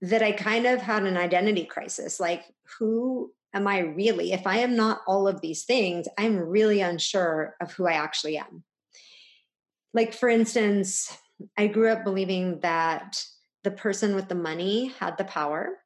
that 0.01 0.23
I 0.23 0.33
kind 0.33 0.67
of 0.67 0.81
had 0.81 1.05
an 1.05 1.17
identity 1.17 1.65
crisis 1.65 2.19
like, 2.19 2.45
who 2.79 3.31
am 3.55 3.69
I 3.69 3.81
really? 3.81 4.33
If 4.33 4.47
I 4.47 4.59
am 4.59 4.75
not 4.75 5.03
all 5.07 5.29
of 5.29 5.41
these 5.41 5.65
things, 5.65 6.09
I'm 6.19 6.39
really 6.39 6.81
unsure 6.81 7.55
of 7.61 7.73
who 7.73 7.87
I 7.87 7.93
actually 7.93 8.39
am. 8.39 8.65
Like, 9.95 10.15
for 10.15 10.29
instance, 10.29 11.17
I 11.57 11.67
grew 11.69 11.91
up 11.91 12.03
believing 12.03 12.61
that 12.61 13.23
the 13.65 13.71
person 13.71 14.15
with 14.15 14.29
the 14.29 14.35
money 14.35 14.93
had 14.99 15.17
the 15.19 15.25
power. 15.25 15.79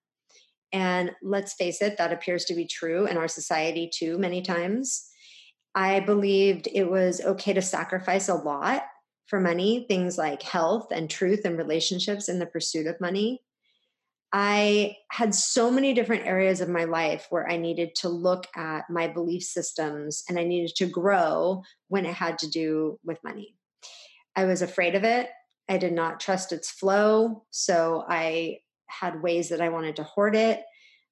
And 0.73 1.13
let's 1.23 1.55
face 1.55 1.81
it, 1.83 1.99
that 1.99 2.13
appears 2.13 2.45
to 2.47 2.55
be 2.55 2.67
true 2.67 3.07
in 3.07 3.17
our 3.17 3.29
society 3.29 3.91
too, 3.93 4.19
many 4.19 4.43
times. 4.43 5.09
I 5.75 6.01
believed 6.01 6.69
it 6.73 6.91
was 6.91 7.21
okay 7.21 7.53
to 7.53 7.63
sacrifice 7.63 8.29
a 8.29 8.35
lot 8.35 8.83
for 9.27 9.41
money, 9.41 9.85
things 9.89 10.17
like 10.17 10.43
health 10.43 10.89
and 10.91 11.11
truth 11.11 11.45
and 11.45 11.59
relationships 11.59 12.29
in 12.29 12.39
the 12.39 12.47
pursuit 12.47 12.87
of 12.87 13.01
money. 13.01 13.43
I 14.33 14.97
had 15.11 15.35
so 15.35 15.71
many 15.71 15.95
different 15.95 16.27
areas 16.27 16.61
of 16.61 16.69
my 16.69 16.85
life 16.85 17.27
where 17.31 17.49
I 17.49 17.57
needed 17.57 17.95
to 17.97 18.09
look 18.09 18.47
at 18.57 18.85
my 18.91 19.07
belief 19.07 19.43
systems 19.43 20.25
and 20.29 20.39
I 20.39 20.45
needed 20.45 20.75
to 20.77 20.87
grow 20.87 21.63
when 21.89 22.07
it 22.07 22.15
had 22.15 22.39
to 22.39 22.51
do 22.51 22.99
with 23.05 23.23
money. 23.23 23.55
I 24.35 24.45
was 24.45 24.63
afraid 24.63 24.95
of 24.95 25.05
it. 25.05 25.31
I 25.69 25.79
did 25.79 25.93
not 25.93 26.21
trust 26.21 26.53
its 26.53 26.71
flow. 26.71 27.45
So 27.51 28.05
I 28.09 28.59
had 28.89 29.23
ways 29.23 29.49
that 29.49 29.61
I 29.61 29.69
wanted 29.69 29.97
to 29.97 30.05
hoard 30.05 30.37
it. 30.37 30.63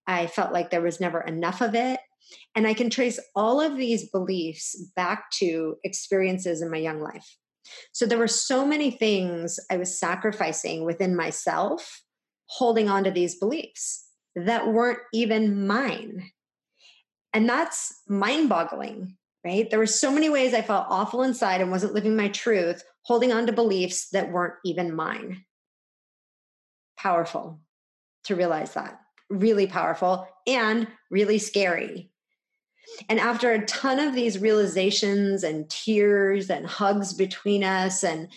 I 0.06 0.26
felt 0.26 0.52
like 0.52 0.70
there 0.70 0.82
was 0.82 1.00
never 1.00 1.20
enough 1.20 1.60
of 1.60 1.74
it. 1.74 2.00
And 2.54 2.66
I 2.66 2.74
can 2.74 2.90
trace 2.90 3.18
all 3.34 3.60
of 3.60 3.76
these 3.76 4.08
beliefs 4.10 4.76
back 4.96 5.30
to 5.38 5.76
experiences 5.84 6.62
in 6.62 6.70
my 6.70 6.78
young 6.78 7.00
life. 7.00 7.36
So 7.92 8.06
there 8.06 8.18
were 8.18 8.28
so 8.28 8.66
many 8.66 8.90
things 8.90 9.58
I 9.70 9.76
was 9.76 9.98
sacrificing 9.98 10.84
within 10.84 11.16
myself, 11.16 12.02
holding 12.46 12.88
on 12.88 13.04
to 13.04 13.10
these 13.10 13.36
beliefs 13.36 14.06
that 14.36 14.68
weren't 14.68 14.98
even 15.12 15.66
mine. 15.66 16.30
And 17.32 17.48
that's 17.48 18.02
mind 18.08 18.48
boggling, 18.48 19.16
right? 19.44 19.68
There 19.68 19.78
were 19.78 19.86
so 19.86 20.12
many 20.12 20.28
ways 20.28 20.54
I 20.54 20.62
felt 20.62 20.86
awful 20.88 21.22
inside 21.22 21.60
and 21.60 21.70
wasn't 21.70 21.94
living 21.94 22.16
my 22.16 22.28
truth, 22.28 22.84
holding 23.04 23.32
on 23.32 23.46
to 23.46 23.52
beliefs 23.52 24.08
that 24.10 24.32
weren't 24.32 24.54
even 24.64 24.94
mine. 24.94 25.44
Powerful 26.98 27.60
to 28.24 28.36
realize 28.36 28.74
that. 28.74 29.00
Really 29.30 29.66
powerful 29.66 30.28
and 30.46 30.86
really 31.10 31.38
scary 31.38 32.10
and 33.08 33.18
after 33.18 33.52
a 33.52 33.64
ton 33.66 33.98
of 33.98 34.14
these 34.14 34.38
realizations 34.38 35.42
and 35.42 35.68
tears 35.68 36.50
and 36.50 36.66
hugs 36.66 37.12
between 37.12 37.64
us, 37.64 38.02
and 38.02 38.28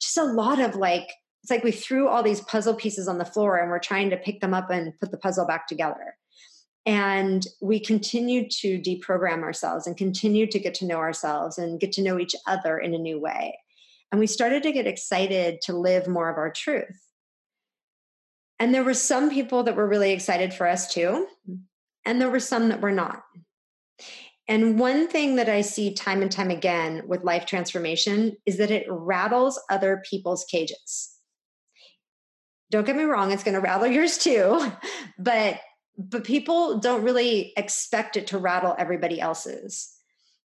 just 0.00 0.16
a 0.16 0.24
lot 0.24 0.60
of 0.60 0.76
like, 0.76 1.08
it's 1.42 1.50
like 1.50 1.64
we 1.64 1.72
threw 1.72 2.08
all 2.08 2.22
these 2.22 2.40
puzzle 2.42 2.74
pieces 2.74 3.08
on 3.08 3.18
the 3.18 3.24
floor 3.24 3.58
and 3.58 3.70
we're 3.70 3.78
trying 3.78 4.10
to 4.10 4.16
pick 4.16 4.40
them 4.40 4.54
up 4.54 4.70
and 4.70 4.98
put 5.00 5.10
the 5.10 5.18
puzzle 5.18 5.46
back 5.46 5.66
together. 5.66 6.16
And 6.86 7.46
we 7.62 7.80
continue 7.80 8.48
to 8.60 8.78
deprogram 8.78 9.42
ourselves 9.42 9.86
and 9.86 9.96
continue 9.96 10.46
to 10.46 10.58
get 10.58 10.74
to 10.76 10.86
know 10.86 10.98
ourselves 10.98 11.56
and 11.56 11.80
get 11.80 11.92
to 11.92 12.02
know 12.02 12.18
each 12.18 12.36
other 12.46 12.78
in 12.78 12.94
a 12.94 12.98
new 12.98 13.18
way. 13.18 13.58
And 14.14 14.20
we 14.20 14.28
started 14.28 14.62
to 14.62 14.70
get 14.70 14.86
excited 14.86 15.60
to 15.62 15.76
live 15.76 16.06
more 16.06 16.30
of 16.30 16.36
our 16.36 16.52
truth. 16.52 17.02
And 18.60 18.72
there 18.72 18.84
were 18.84 18.94
some 18.94 19.28
people 19.28 19.64
that 19.64 19.74
were 19.74 19.88
really 19.88 20.12
excited 20.12 20.54
for 20.54 20.68
us 20.68 20.94
too. 20.94 21.26
And 22.04 22.20
there 22.20 22.30
were 22.30 22.38
some 22.38 22.68
that 22.68 22.80
were 22.80 22.92
not. 22.92 23.24
And 24.46 24.78
one 24.78 25.08
thing 25.08 25.34
that 25.34 25.48
I 25.48 25.62
see 25.62 25.94
time 25.94 26.22
and 26.22 26.30
time 26.30 26.50
again 26.50 27.02
with 27.08 27.24
life 27.24 27.44
transformation 27.44 28.36
is 28.46 28.58
that 28.58 28.70
it 28.70 28.86
rattles 28.88 29.60
other 29.68 30.00
people's 30.08 30.44
cages. 30.44 31.10
Don't 32.70 32.86
get 32.86 32.94
me 32.94 33.02
wrong, 33.02 33.32
it's 33.32 33.42
going 33.42 33.56
to 33.56 33.60
rattle 33.60 33.86
yours 33.88 34.16
too, 34.16 34.64
but 35.18 35.58
but 35.98 36.22
people 36.22 36.78
don't 36.78 37.02
really 37.02 37.52
expect 37.56 38.16
it 38.16 38.28
to 38.28 38.38
rattle 38.38 38.76
everybody 38.78 39.20
else's. 39.20 39.93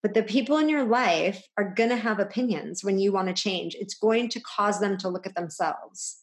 But 0.06 0.14
the 0.14 0.22
people 0.22 0.60
in 0.60 0.70
your 0.70 0.84
life 0.84 1.48
are 1.58 1.74
going 1.74 1.90
to 1.90 1.96
have 1.96 2.20
opinions 2.20 2.84
when 2.84 3.00
you 3.00 3.12
want 3.12 3.28
to 3.28 3.34
change. 3.34 3.74
It's 3.74 3.96
going 3.96 4.30
to 4.30 4.40
cause 4.40 4.80
them 4.80 5.00
to 5.00 5.10
look 5.10 5.26
at 5.26 5.34
themselves. 5.34 6.18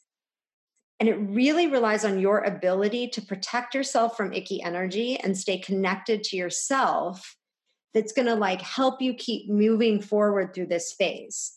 And 1.01 1.09
it 1.09 1.17
really 1.17 1.67
relies 1.67 2.05
on 2.05 2.21
your 2.21 2.45
ability 2.45 3.09
to 3.09 3.21
protect 3.21 3.75
yourself 3.75 4.17
from 4.17 4.33
icky 4.33 4.63
energy 4.63 5.17
and 5.19 5.37
stay 5.37 5.59
connected 5.59 6.23
to 6.23 6.37
yourself 6.37 7.35
that's 7.93 8.13
going 8.13 8.27
to 8.27 8.37
like 8.37 8.63
help 8.63 9.03
you 9.03 9.15
keep 9.15 9.51
moving 9.51 10.01
forward 10.01 10.55
through 10.55 10.67
this 10.67 10.93
phase. 10.93 11.53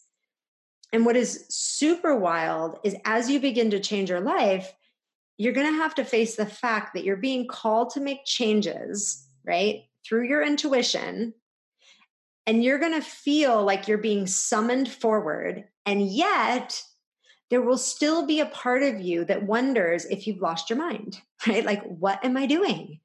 And 0.91 1.05
what 1.05 1.15
is 1.15 1.45
super 1.49 2.15
wild 2.15 2.79
is 2.83 2.95
as 3.05 3.29
you 3.29 3.39
begin 3.39 3.69
to 3.69 3.79
change 3.79 4.09
your 4.09 4.21
life, 4.21 4.73
you're 5.37 5.53
going 5.53 5.71
to 5.71 5.77
have 5.77 5.93
to 5.93 6.03
face 6.03 6.37
the 6.37 6.47
fact 6.47 6.95
that 6.95 7.03
you're 7.03 7.17
being 7.17 7.47
called 7.47 7.91
to 7.91 8.01
make 8.01 8.25
changes, 8.25 9.27
right? 9.45 9.83
Through 10.03 10.27
your 10.27 10.41
intuition. 10.41 11.35
And 12.47 12.63
you're 12.63 12.79
going 12.79 12.93
to 12.93 13.01
feel 13.01 13.63
like 13.63 13.87
you're 13.87 13.97
being 13.97 14.27
summoned 14.27 14.89
forward. 14.89 15.65
And 15.85 16.07
yet, 16.07 16.81
there 17.49 17.61
will 17.61 17.77
still 17.77 18.25
be 18.25 18.39
a 18.39 18.45
part 18.47 18.83
of 18.83 18.99
you 18.99 19.25
that 19.25 19.43
wonders 19.43 20.05
if 20.05 20.27
you've 20.27 20.41
lost 20.41 20.69
your 20.69 20.77
mind, 20.77 21.19
right? 21.47 21.65
Like, 21.65 21.83
what 21.83 22.23
am 22.23 22.37
I 22.37 22.45
doing? 22.45 22.99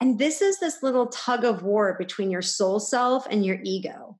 And 0.00 0.18
this 0.18 0.40
is 0.40 0.60
this 0.60 0.82
little 0.82 1.06
tug 1.06 1.44
of 1.44 1.62
war 1.62 1.96
between 1.98 2.30
your 2.30 2.42
soul 2.42 2.78
self 2.78 3.26
and 3.28 3.44
your 3.44 3.58
ego. 3.64 4.18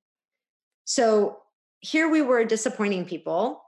So 0.85 1.39
here 1.81 2.09
we 2.09 2.21
were 2.21 2.45
disappointing 2.45 3.05
people 3.05 3.63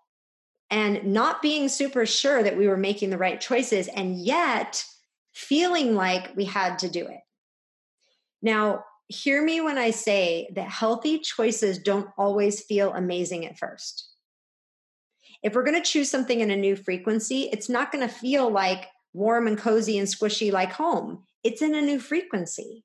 and 0.71 1.05
not 1.05 1.43
being 1.43 1.69
super 1.69 2.07
sure 2.07 2.43
that 2.43 2.57
we 2.57 2.69
were 2.69 2.77
making 2.77 3.11
the 3.11 3.19
right 3.19 3.41
choices, 3.41 3.89
and 3.89 4.21
yet 4.21 4.85
feeling 5.33 5.95
like 5.97 6.35
we 6.37 6.45
had 6.45 6.79
to 6.79 6.89
do 6.89 7.07
it. 7.07 7.21
Now, 8.41 8.85
hear 9.11 9.43
me 9.43 9.61
when 9.61 9.79
I 9.79 9.91
say 9.91 10.49
that 10.55 10.69
healthy 10.69 11.19
choices 11.19 11.79
don't 11.79 12.09
always 12.17 12.63
feel 12.63 12.93
amazing 12.93 13.47
at 13.47 13.59
first. 13.59 14.09
If 15.43 15.55
we're 15.55 15.65
going 15.65 15.81
to 15.81 15.89
choose 15.89 16.11
something 16.11 16.41
in 16.41 16.51
a 16.51 16.57
new 16.57 16.77
frequency, 16.77 17.49
it's 17.53 17.69
not 17.69 17.93
going 17.93 18.07
to 18.07 18.15
feel 18.15 18.51
like 18.51 18.87
warm 19.13 19.47
and 19.47 19.59
cozy 19.59 19.99
and 19.99 20.07
squishy 20.07 20.53
like 20.53 20.73
home 20.73 21.25
it's 21.43 21.63
in 21.63 21.75
a 21.75 21.83
new 21.83 21.99
frequency. 21.99 22.85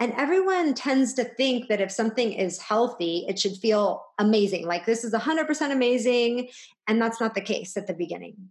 And 0.00 0.12
everyone 0.14 0.74
tends 0.74 1.14
to 1.14 1.24
think 1.24 1.68
that 1.68 1.80
if 1.80 1.90
something 1.90 2.32
is 2.32 2.58
healthy, 2.58 3.26
it 3.28 3.38
should 3.38 3.56
feel 3.56 4.04
amazing. 4.18 4.66
Like 4.66 4.86
this 4.86 5.04
is 5.04 5.12
100% 5.12 5.70
amazing. 5.70 6.48
And 6.88 7.00
that's 7.00 7.20
not 7.20 7.34
the 7.34 7.40
case 7.40 7.76
at 7.76 7.86
the 7.86 7.94
beginning. 7.94 8.50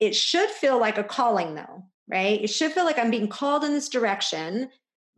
It 0.00 0.14
should 0.14 0.50
feel 0.50 0.78
like 0.78 0.98
a 0.98 1.04
calling, 1.04 1.54
though, 1.54 1.84
right? 2.08 2.42
It 2.42 2.50
should 2.50 2.72
feel 2.72 2.84
like 2.84 2.98
I'm 2.98 3.10
being 3.10 3.28
called 3.28 3.64
in 3.64 3.72
this 3.72 3.88
direction, 3.88 4.68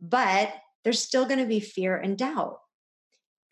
but 0.03 0.53
there's 0.83 1.01
still 1.01 1.25
going 1.25 1.39
to 1.39 1.45
be 1.45 1.61
fear 1.61 1.95
and 1.95 2.17
doubt. 2.17 2.59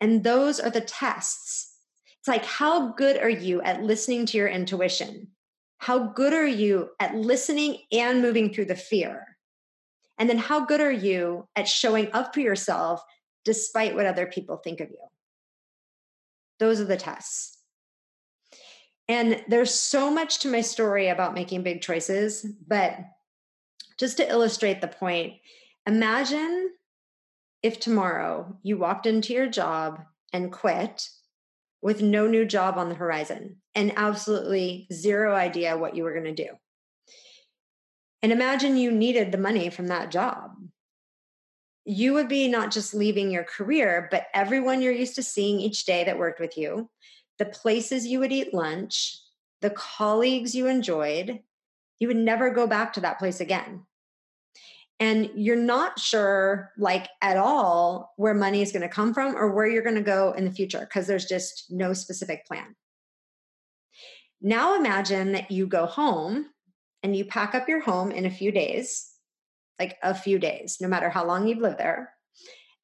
And 0.00 0.22
those 0.22 0.60
are 0.60 0.70
the 0.70 0.82
tests. 0.82 1.74
It's 2.18 2.28
like, 2.28 2.44
how 2.44 2.92
good 2.92 3.16
are 3.16 3.28
you 3.28 3.62
at 3.62 3.82
listening 3.82 4.26
to 4.26 4.36
your 4.36 4.48
intuition? 4.48 5.28
How 5.78 5.98
good 5.98 6.32
are 6.32 6.46
you 6.46 6.90
at 7.00 7.14
listening 7.14 7.78
and 7.90 8.20
moving 8.22 8.52
through 8.52 8.66
the 8.66 8.76
fear? 8.76 9.36
And 10.18 10.28
then 10.28 10.38
how 10.38 10.64
good 10.64 10.80
are 10.80 10.92
you 10.92 11.48
at 11.56 11.66
showing 11.66 12.10
up 12.12 12.34
for 12.34 12.40
yourself 12.40 13.02
despite 13.44 13.94
what 13.94 14.06
other 14.06 14.26
people 14.26 14.58
think 14.58 14.80
of 14.80 14.90
you? 14.90 14.98
Those 16.60 16.80
are 16.80 16.84
the 16.84 16.96
tests. 16.96 17.58
And 19.08 19.42
there's 19.48 19.74
so 19.74 20.10
much 20.10 20.40
to 20.40 20.48
my 20.48 20.60
story 20.60 21.08
about 21.08 21.34
making 21.34 21.62
big 21.62 21.80
choices, 21.80 22.46
but 22.68 22.96
just 23.98 24.18
to 24.18 24.28
illustrate 24.28 24.80
the 24.80 24.88
point, 24.88 25.34
imagine 25.86 26.70
if 27.62 27.78
tomorrow 27.78 28.56
you 28.62 28.76
walked 28.76 29.06
into 29.06 29.32
your 29.32 29.48
job 29.48 30.02
and 30.32 30.52
quit 30.52 31.08
with 31.80 32.02
no 32.02 32.26
new 32.26 32.44
job 32.44 32.78
on 32.78 32.88
the 32.88 32.94
horizon 32.94 33.56
and 33.74 33.92
absolutely 33.96 34.86
zero 34.92 35.34
idea 35.34 35.76
what 35.76 35.96
you 35.96 36.04
were 36.04 36.12
going 36.12 36.34
to 36.34 36.44
do? 36.44 36.50
And 38.22 38.30
imagine 38.30 38.76
you 38.76 38.92
needed 38.92 39.32
the 39.32 39.38
money 39.38 39.68
from 39.68 39.88
that 39.88 40.10
job. 40.10 40.52
You 41.84 42.14
would 42.14 42.28
be 42.28 42.46
not 42.46 42.70
just 42.70 42.94
leaving 42.94 43.32
your 43.32 43.42
career, 43.42 44.06
but 44.10 44.26
everyone 44.32 44.80
you're 44.80 44.92
used 44.92 45.16
to 45.16 45.22
seeing 45.24 45.58
each 45.58 45.84
day 45.84 46.04
that 46.04 46.18
worked 46.18 46.38
with 46.38 46.56
you, 46.56 46.88
the 47.38 47.46
places 47.46 48.06
you 48.06 48.20
would 48.20 48.30
eat 48.30 48.54
lunch, 48.54 49.18
the 49.60 49.70
colleagues 49.70 50.54
you 50.54 50.68
enjoyed, 50.68 51.40
you 51.98 52.06
would 52.08 52.16
never 52.16 52.50
go 52.50 52.68
back 52.68 52.92
to 52.92 53.00
that 53.00 53.18
place 53.18 53.40
again. 53.40 53.84
And 55.00 55.30
you're 55.34 55.56
not 55.56 55.98
sure, 55.98 56.70
like 56.78 57.08
at 57.20 57.36
all, 57.36 58.12
where 58.16 58.34
money 58.34 58.62
is 58.62 58.70
going 58.70 58.82
to 58.82 58.88
come 58.88 59.12
from 59.12 59.36
or 59.36 59.52
where 59.52 59.66
you're 59.66 59.82
going 59.82 59.96
to 59.96 60.02
go 60.02 60.32
in 60.32 60.44
the 60.44 60.52
future 60.52 60.80
because 60.80 61.06
there's 61.06 61.24
just 61.24 61.66
no 61.70 61.92
specific 61.92 62.46
plan. 62.46 62.76
Now 64.40 64.76
imagine 64.76 65.32
that 65.32 65.50
you 65.50 65.66
go 65.66 65.86
home 65.86 66.46
and 67.02 67.16
you 67.16 67.24
pack 67.24 67.54
up 67.54 67.68
your 67.68 67.80
home 67.80 68.12
in 68.12 68.26
a 68.26 68.30
few 68.30 68.52
days, 68.52 69.08
like 69.78 69.96
a 70.02 70.14
few 70.14 70.38
days, 70.38 70.78
no 70.80 70.88
matter 70.88 71.10
how 71.10 71.26
long 71.26 71.48
you've 71.48 71.58
lived 71.58 71.78
there, 71.78 72.12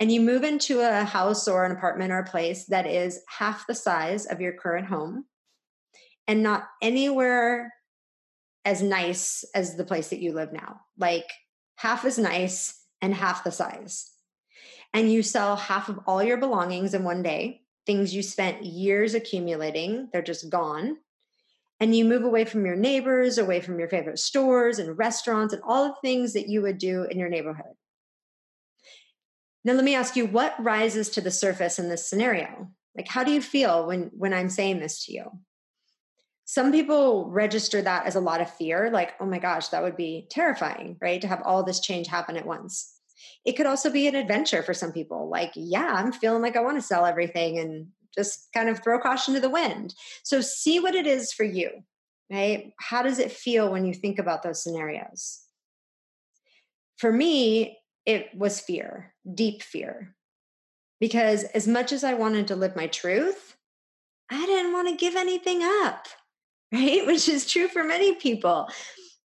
and 0.00 0.10
you 0.10 0.20
move 0.20 0.44
into 0.44 0.80
a 0.80 1.04
house 1.04 1.48
or 1.48 1.64
an 1.64 1.72
apartment 1.72 2.12
or 2.12 2.18
a 2.18 2.28
place 2.28 2.66
that 2.66 2.86
is 2.86 3.20
half 3.28 3.66
the 3.66 3.74
size 3.74 4.26
of 4.26 4.40
your 4.40 4.52
current 4.52 4.86
home 4.86 5.24
and 6.26 6.42
not 6.42 6.64
anywhere 6.82 7.72
as 8.64 8.82
nice 8.82 9.44
as 9.54 9.76
the 9.76 9.84
place 9.84 10.10
that 10.10 10.20
you 10.20 10.32
live 10.32 10.52
now, 10.52 10.80
like 10.98 11.26
half 11.78 12.04
as 12.04 12.18
nice 12.18 12.84
and 13.00 13.14
half 13.14 13.44
the 13.44 13.50
size. 13.50 14.10
And 14.92 15.10
you 15.10 15.22
sell 15.22 15.56
half 15.56 15.88
of 15.88 16.00
all 16.06 16.22
your 16.22 16.38
belongings 16.38 16.94
in 16.94 17.04
one 17.04 17.22
day, 17.22 17.62
things 17.86 18.14
you 18.14 18.22
spent 18.22 18.64
years 18.64 19.14
accumulating, 19.14 20.08
they're 20.12 20.22
just 20.22 20.50
gone 20.50 20.98
and 21.80 21.94
you 21.94 22.04
move 22.04 22.24
away 22.24 22.44
from 22.44 22.66
your 22.66 22.76
neighbors, 22.76 23.38
away 23.38 23.60
from 23.60 23.78
your 23.78 23.88
favorite 23.88 24.18
stores 24.18 24.78
and 24.78 24.98
restaurants 24.98 25.54
and 25.54 25.62
all 25.62 25.88
the 25.88 25.94
things 26.02 26.32
that 26.32 26.48
you 26.48 26.62
would 26.62 26.78
do 26.78 27.04
in 27.04 27.18
your 27.18 27.28
neighborhood. 27.28 27.74
Now 29.64 29.74
let 29.74 29.84
me 29.84 29.94
ask 29.94 30.16
you 30.16 30.26
what 30.26 30.62
rises 30.62 31.08
to 31.10 31.20
the 31.20 31.30
surface 31.30 31.78
in 31.78 31.88
this 31.88 32.08
scenario? 32.08 32.70
Like 32.96 33.08
how 33.08 33.22
do 33.22 33.30
you 33.30 33.42
feel 33.42 33.86
when 33.86 34.10
when 34.16 34.34
I'm 34.34 34.48
saying 34.48 34.80
this 34.80 35.04
to 35.04 35.12
you? 35.12 35.30
Some 36.50 36.72
people 36.72 37.28
register 37.28 37.82
that 37.82 38.06
as 38.06 38.16
a 38.16 38.20
lot 38.20 38.40
of 38.40 38.50
fear, 38.50 38.88
like, 38.90 39.12
oh 39.20 39.26
my 39.26 39.38
gosh, 39.38 39.68
that 39.68 39.82
would 39.82 39.98
be 39.98 40.26
terrifying, 40.30 40.96
right? 40.98 41.20
To 41.20 41.28
have 41.28 41.42
all 41.44 41.62
this 41.62 41.78
change 41.78 42.06
happen 42.06 42.38
at 42.38 42.46
once. 42.46 42.90
It 43.44 43.52
could 43.52 43.66
also 43.66 43.90
be 43.90 44.08
an 44.08 44.14
adventure 44.14 44.62
for 44.62 44.72
some 44.72 44.90
people. 44.90 45.28
Like, 45.28 45.52
yeah, 45.54 45.92
I'm 45.94 46.10
feeling 46.10 46.40
like 46.40 46.56
I 46.56 46.62
want 46.62 46.78
to 46.78 46.82
sell 46.82 47.04
everything 47.04 47.58
and 47.58 47.88
just 48.16 48.48
kind 48.54 48.70
of 48.70 48.82
throw 48.82 48.98
caution 48.98 49.34
to 49.34 49.40
the 49.40 49.50
wind. 49.50 49.94
So 50.22 50.40
see 50.40 50.80
what 50.80 50.94
it 50.94 51.06
is 51.06 51.34
for 51.34 51.44
you, 51.44 51.68
right? 52.32 52.72
How 52.80 53.02
does 53.02 53.18
it 53.18 53.30
feel 53.30 53.70
when 53.70 53.84
you 53.84 53.92
think 53.92 54.18
about 54.18 54.42
those 54.42 54.62
scenarios? 54.62 55.42
For 56.96 57.12
me, 57.12 57.76
it 58.06 58.30
was 58.34 58.58
fear, 58.58 59.12
deep 59.34 59.62
fear. 59.62 60.16
Because 60.98 61.44
as 61.44 61.68
much 61.68 61.92
as 61.92 62.04
I 62.04 62.14
wanted 62.14 62.48
to 62.48 62.56
live 62.56 62.74
my 62.74 62.86
truth, 62.86 63.58
I 64.30 64.46
didn't 64.46 64.72
want 64.72 64.88
to 64.88 64.96
give 64.96 65.14
anything 65.14 65.62
up, 65.62 66.06
right? 66.72 67.06
Which 67.06 67.28
is 67.28 67.50
true 67.50 67.68
for 67.68 67.84
many 67.84 68.14
people. 68.16 68.68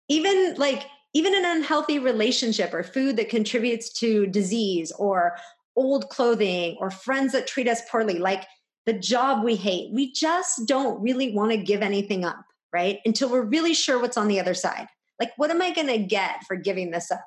Even 0.09 0.54
like, 0.57 0.87
even 1.14 1.35
an 1.35 1.45
unhealthy 1.45 1.99
relationship 1.99 2.75
or 2.75 2.83
food 2.83 3.16
that 3.16 3.28
contributes 3.28 3.92
to 3.95 4.26
disease 4.26 4.92
or 4.92 5.37
old 5.76 6.09
clothing 6.11 6.76
or 6.80 6.90
friends 6.90 7.33
that 7.33 7.47
treat 7.47 7.68
us 7.68 7.81
poorly, 7.90 8.18
like 8.18 8.44
the 8.85 8.92
job 8.92 9.44
we 9.44 9.55
hate. 9.55 9.92
We 9.92 10.12
just 10.12 10.66
don't 10.66 11.01
really 11.01 11.35
want 11.35 11.53
to 11.53 11.59
give 11.59 11.83
anything 11.83 12.24
up, 12.24 12.42
right? 12.72 12.98
Until 13.05 13.31
we're 13.31 13.42
really 13.42 13.74
sure 13.74 14.01
what's 14.01 14.16
on 14.16 14.29
the 14.29 14.40
other 14.40 14.55
side. 14.55 14.87
Like, 15.20 15.33
what 15.37 15.51
am 15.51 15.62
I 15.62 15.72
going 15.72 15.88
to 15.88 15.98
get 15.98 16.44
for 16.46 16.57
giving 16.57 16.90
this 16.90 17.11
up? 17.11 17.24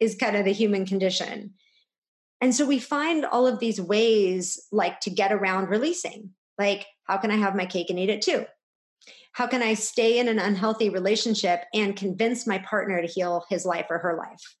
Is 0.00 0.16
kind 0.16 0.36
of 0.36 0.44
the 0.44 0.52
human 0.52 0.86
condition. 0.86 1.54
And 2.40 2.54
so 2.54 2.66
we 2.66 2.78
find 2.78 3.24
all 3.24 3.46
of 3.46 3.60
these 3.60 3.80
ways 3.80 4.60
like 4.72 5.00
to 5.00 5.10
get 5.10 5.32
around 5.32 5.68
releasing. 5.68 6.30
Like, 6.58 6.86
how 7.04 7.18
can 7.18 7.30
I 7.30 7.36
have 7.36 7.54
my 7.54 7.66
cake 7.66 7.88
and 7.88 7.98
eat 7.98 8.10
it 8.10 8.22
too? 8.22 8.44
How 9.32 9.46
can 9.46 9.62
I 9.62 9.74
stay 9.74 10.18
in 10.18 10.28
an 10.28 10.38
unhealthy 10.38 10.88
relationship 10.88 11.64
and 11.72 11.96
convince 11.96 12.46
my 12.46 12.58
partner 12.58 13.00
to 13.00 13.06
heal 13.06 13.44
his 13.48 13.64
life 13.64 13.86
or 13.90 13.98
her 13.98 14.16
life? 14.16 14.56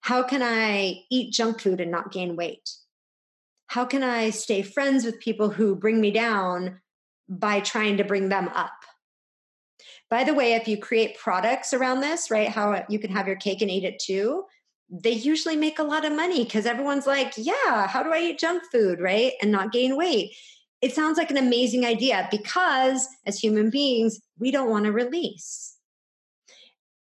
How 0.00 0.22
can 0.22 0.42
I 0.42 1.02
eat 1.10 1.32
junk 1.32 1.60
food 1.60 1.80
and 1.80 1.90
not 1.90 2.12
gain 2.12 2.36
weight? 2.36 2.68
how 3.70 3.84
can 3.84 4.02
I 4.02 4.30
stay 4.30 4.62
friends 4.62 5.04
with 5.04 5.20
people 5.20 5.48
who 5.48 5.76
bring 5.76 6.00
me 6.00 6.10
down 6.10 6.80
by 7.28 7.60
trying 7.60 7.98
to 7.98 8.04
bring 8.04 8.28
them 8.28 8.48
up? 8.48 8.72
By 10.10 10.24
the 10.24 10.34
way, 10.34 10.54
if 10.54 10.66
you 10.66 10.76
create 10.76 11.16
products 11.16 11.72
around 11.72 12.00
this, 12.00 12.32
right, 12.32 12.48
how 12.48 12.84
you 12.88 12.98
can 12.98 13.12
have 13.12 13.28
your 13.28 13.36
cake 13.36 13.62
and 13.62 13.70
eat 13.70 13.84
it 13.84 14.00
too, 14.00 14.42
they 14.90 15.12
usually 15.12 15.54
make 15.54 15.78
a 15.78 15.84
lot 15.84 16.04
of 16.04 16.12
money 16.12 16.42
because 16.42 16.66
everyone's 16.66 17.06
like, 17.06 17.32
yeah, 17.36 17.86
how 17.86 18.02
do 18.02 18.12
I 18.12 18.18
eat 18.18 18.40
junk 18.40 18.64
food, 18.72 18.98
right? 18.98 19.34
And 19.40 19.52
not 19.52 19.70
gain 19.70 19.96
weight. 19.96 20.34
It 20.82 20.94
sounds 20.94 21.18
like 21.18 21.30
an 21.30 21.36
amazing 21.36 21.84
idea 21.84 22.28
because 22.30 23.06
as 23.26 23.38
human 23.38 23.70
beings, 23.70 24.20
we 24.38 24.50
don't 24.50 24.70
want 24.70 24.86
to 24.86 24.92
release. 24.92 25.76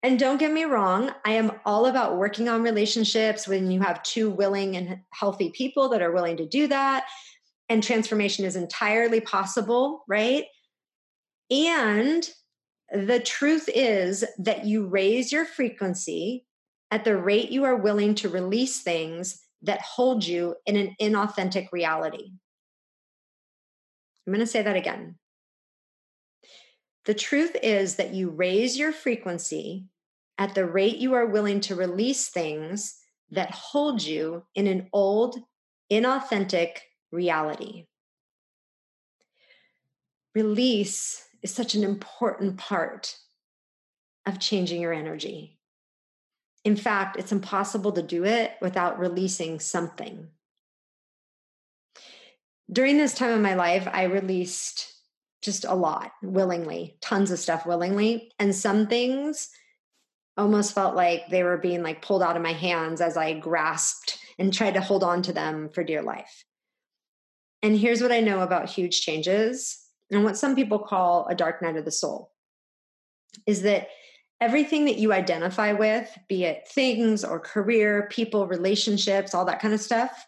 And 0.04 0.19
don't 0.19 0.38
get 0.38 0.52
me 0.52 0.65
wrong, 0.65 1.12
I 1.23 1.32
am 1.32 1.54
all 1.65 1.86
about 1.86 2.17
working 2.17 2.49
on 2.49 2.62
relationships 2.62 3.47
when 3.47 3.71
you 3.71 3.80
have 3.80 4.04
two 4.04 4.30
willing 4.30 4.76
and 4.76 4.99
healthy 5.13 5.49
people 5.52 5.88
that 5.89 6.02
are 6.02 6.12
willing 6.12 6.36
to 6.38 6.45
do 6.45 6.67
that. 6.67 7.06
And 7.69 7.82
transformation 7.82 8.43
is 8.43 8.58
entirely 8.58 9.21
possible, 9.21 10.04
right? 10.10 10.43
And 11.49 12.30
the 12.91 13.21
truth 13.21 13.69
is 13.73 14.26
that 14.39 14.65
you 14.65 14.86
raise 14.86 15.32
your 15.32 15.45
frequency 15.45 16.45
at 16.91 17.06
the 17.06 17.17
rate 17.17 17.49
you 17.49 17.63
are 17.63 17.78
willing 17.78 18.13
to 18.15 18.30
release 18.30 18.82
things 18.82 19.41
that 19.62 19.82
hold 19.82 20.26
you 20.26 20.56
in 20.65 20.76
an 20.76 20.95
inauthentic 21.02 21.71
reality. 21.71 22.34
I'm 24.25 24.33
going 24.33 24.39
to 24.39 24.47
say 24.47 24.62
that 24.62 24.75
again. 24.75 25.15
The 27.05 27.13
truth 27.13 27.55
is 27.62 27.95
that 27.95 28.13
you 28.13 28.29
raise 28.29 28.77
your 28.77 28.93
frequency 28.93 29.88
at 30.38 30.55
the 30.55 30.65
rate 30.65 30.97
you 30.97 31.13
are 31.13 31.25
willing 31.25 31.59
to 31.62 31.75
release 31.75 32.29
things 32.29 32.97
that 33.31 33.51
hold 33.51 34.01
you 34.01 34.43
in 34.55 34.67
an 34.67 34.88
old, 34.93 35.38
inauthentic 35.91 36.77
reality. 37.12 37.86
Release 40.33 41.27
is 41.41 41.53
such 41.53 41.75
an 41.75 41.83
important 41.83 42.57
part 42.57 43.17
of 44.25 44.39
changing 44.39 44.81
your 44.81 44.93
energy. 44.93 45.59
In 46.63 46.75
fact, 46.75 47.17
it's 47.17 47.33
impossible 47.33 47.91
to 47.91 48.01
do 48.01 48.23
it 48.23 48.53
without 48.62 48.97
releasing 48.97 49.59
something. 49.59 50.29
During 52.71 52.97
this 52.97 53.13
time 53.13 53.32
of 53.32 53.41
my 53.41 53.56
life, 53.56 53.88
I 53.91 54.04
released 54.04 54.93
just 55.41 55.65
a 55.65 55.76
lot 55.76 56.12
willingly, 56.21 56.97
tons 57.02 57.30
of 57.30 57.39
stuff 57.39 57.65
willingly. 57.65 58.32
And 58.39 58.56
some 58.56 58.88
things 58.88 59.49
almost 60.38 60.73
felt 60.73 60.95
like 60.95 61.28
they 61.30 61.43
were 61.43 61.58
being 61.58 61.84
like 61.84 62.02
pulled 62.02 62.23
out 62.23 62.38
of 62.38 62.41
my 62.41 62.54
hands 62.54 63.02
as 63.02 63.17
I 63.17 63.34
grasped 63.34 64.17
and 64.39 64.54
tried 64.54 64.73
to 64.76 64.82
hold 64.82 65.04
on 65.04 65.21
to 65.23 65.34
them 65.34 65.69
for 65.69 65.84
dear 65.84 66.02
life. 66.02 66.45
And 67.62 67.78
here's 67.78 68.02
what 68.02 68.12
I 68.12 68.19
know 68.19 68.39
about 68.39 68.69
huge 68.69 69.02
changes 69.02 69.80
and 70.12 70.23
what 70.23 70.38
some 70.38 70.56
people 70.56 70.80
call 70.80 71.28
a 71.28 71.36
dark 71.36 71.62
night 71.62 71.78
of 71.78 71.86
the 71.86 71.91
soul 71.91 72.32
is 73.47 73.63
that 73.63 73.88
everything 74.41 74.86
that 74.86 74.97
you 74.97 75.13
identify 75.13 75.73
with, 75.73 76.10
be 76.28 76.43
it 76.43 76.67
things 76.67 77.23
or 77.23 77.39
career, 77.39 78.08
people, 78.12 78.47
relationships, 78.47 79.34
all 79.34 79.45
that 79.45 79.62
kind 79.62 79.73
of 79.73 79.82
stuff, 79.82 80.26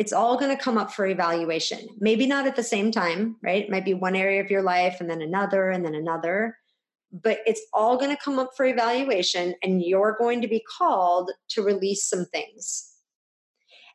it's 0.00 0.12
all 0.12 0.36
going 0.36 0.56
to 0.56 0.60
come 0.60 0.76
up 0.76 0.92
for 0.92 1.06
evaluation. 1.06 1.86
Maybe 2.00 2.26
not 2.26 2.48
at 2.48 2.56
the 2.56 2.62
same 2.64 2.90
time, 2.90 3.36
right? 3.42 3.62
It 3.62 3.70
might 3.70 3.84
be 3.84 3.94
one 3.94 4.16
area 4.16 4.42
of 4.42 4.50
your 4.50 4.62
life 4.62 4.96
and 4.98 5.08
then 5.08 5.22
another 5.22 5.70
and 5.70 5.84
then 5.84 5.94
another 5.94 6.56
but 7.12 7.40
it's 7.46 7.62
all 7.72 7.96
going 7.96 8.14
to 8.14 8.22
come 8.22 8.38
up 8.38 8.50
for 8.56 8.64
evaluation 8.64 9.54
and 9.62 9.82
you're 9.82 10.16
going 10.18 10.40
to 10.42 10.48
be 10.48 10.64
called 10.78 11.30
to 11.48 11.62
release 11.62 12.04
some 12.04 12.26
things. 12.26 12.88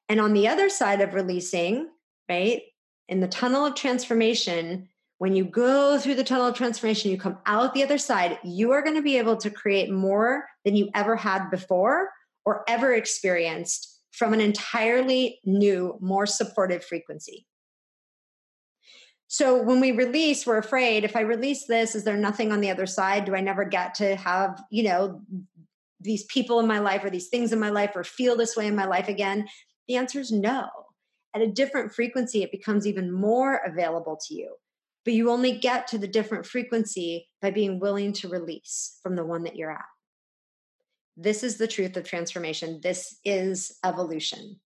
And 0.09 0.19
on 0.19 0.33
the 0.33 0.47
other 0.47 0.69
side 0.69 1.01
of 1.01 1.13
releasing, 1.13 1.89
right, 2.29 2.61
in 3.07 3.21
the 3.21 3.27
tunnel 3.27 3.65
of 3.65 3.75
transformation, 3.75 4.89
when 5.17 5.35
you 5.35 5.45
go 5.45 5.97
through 5.97 6.15
the 6.15 6.23
tunnel 6.23 6.47
of 6.47 6.55
transformation, 6.55 7.09
you 7.09 7.17
come 7.17 7.37
out 7.45 7.73
the 7.73 7.83
other 7.83 7.97
side, 7.97 8.37
you 8.43 8.71
are 8.71 8.81
going 8.81 8.95
to 8.95 9.01
be 9.01 9.17
able 9.17 9.37
to 9.37 9.49
create 9.49 9.89
more 9.89 10.45
than 10.65 10.75
you 10.75 10.89
ever 10.93 11.15
had 11.15 11.49
before 11.49 12.09
or 12.43 12.63
ever 12.67 12.93
experienced 12.93 13.94
from 14.17 14.33
an 14.33 14.41
entirely 14.41 15.39
new, 15.43 15.97
more 15.99 16.25
supportive 16.25 16.83
frequency. 16.83 17.45
So 19.27 19.61
when 19.61 19.81
we 19.81 19.91
release, 19.91 20.45
we're 20.45 20.57
afraid 20.57 21.03
if 21.03 21.15
I 21.15 21.21
release 21.21 21.65
this, 21.65 21.95
is 21.95 22.03
there 22.03 22.15
nothing 22.15 22.51
on 22.51 22.61
the 22.61 22.69
other 22.69 22.85
side? 22.85 23.25
Do 23.25 23.35
I 23.35 23.41
never 23.41 23.65
get 23.65 23.95
to 23.95 24.15
have, 24.15 24.63
you 24.69 24.83
know, 24.83 25.21
these 25.99 26.23
people 26.25 26.59
in 26.59 26.67
my 26.67 26.79
life 26.79 27.03
or 27.03 27.09
these 27.09 27.27
things 27.27 27.51
in 27.51 27.59
my 27.59 27.69
life 27.69 27.91
or 27.95 28.03
feel 28.03 28.37
this 28.37 28.55
way 28.55 28.67
in 28.67 28.75
my 28.75 28.85
life 28.85 29.09
again? 29.09 29.47
The 29.87 29.97
answer 29.97 30.19
is 30.19 30.31
no. 30.31 30.67
At 31.33 31.41
a 31.41 31.47
different 31.47 31.91
frequency, 31.91 32.43
it 32.43 32.51
becomes 32.51 32.87
even 32.87 33.11
more 33.11 33.59
available 33.65 34.17
to 34.27 34.35
you. 34.35 34.55
But 35.03 35.15
you 35.15 35.29
only 35.29 35.57
get 35.57 35.87
to 35.87 35.97
the 35.97 36.07
different 36.07 36.45
frequency 36.45 37.27
by 37.41 37.51
being 37.51 37.79
willing 37.79 38.13
to 38.13 38.29
release 38.29 38.99
from 39.03 39.15
the 39.15 39.25
one 39.25 39.43
that 39.43 39.55
you're 39.55 39.71
at. 39.71 39.85
This 41.17 41.43
is 41.43 41.57
the 41.57 41.67
truth 41.67 41.95
of 41.97 42.03
transformation. 42.03 42.79
This 42.81 43.19
is 43.23 43.77
evolution. 43.83 44.59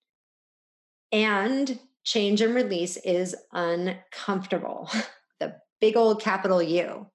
And 1.12 1.78
change 2.04 2.40
and 2.40 2.54
release 2.54 2.96
is 2.98 3.35
uncomfortable. 3.52 4.90
the 5.40 5.56
big 5.80 5.96
old 5.96 6.22
capital 6.22 6.62
U. 6.62 7.06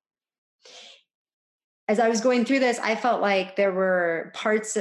As 1.88 2.00
I 2.00 2.10
was 2.10 2.22
going 2.22 2.46
through 2.46 2.60
this, 2.60 2.80
I 2.80 2.96
felt 2.96 3.22
like 3.22 3.56
there 3.56 3.72
were 3.72 4.32
parts 4.34 4.78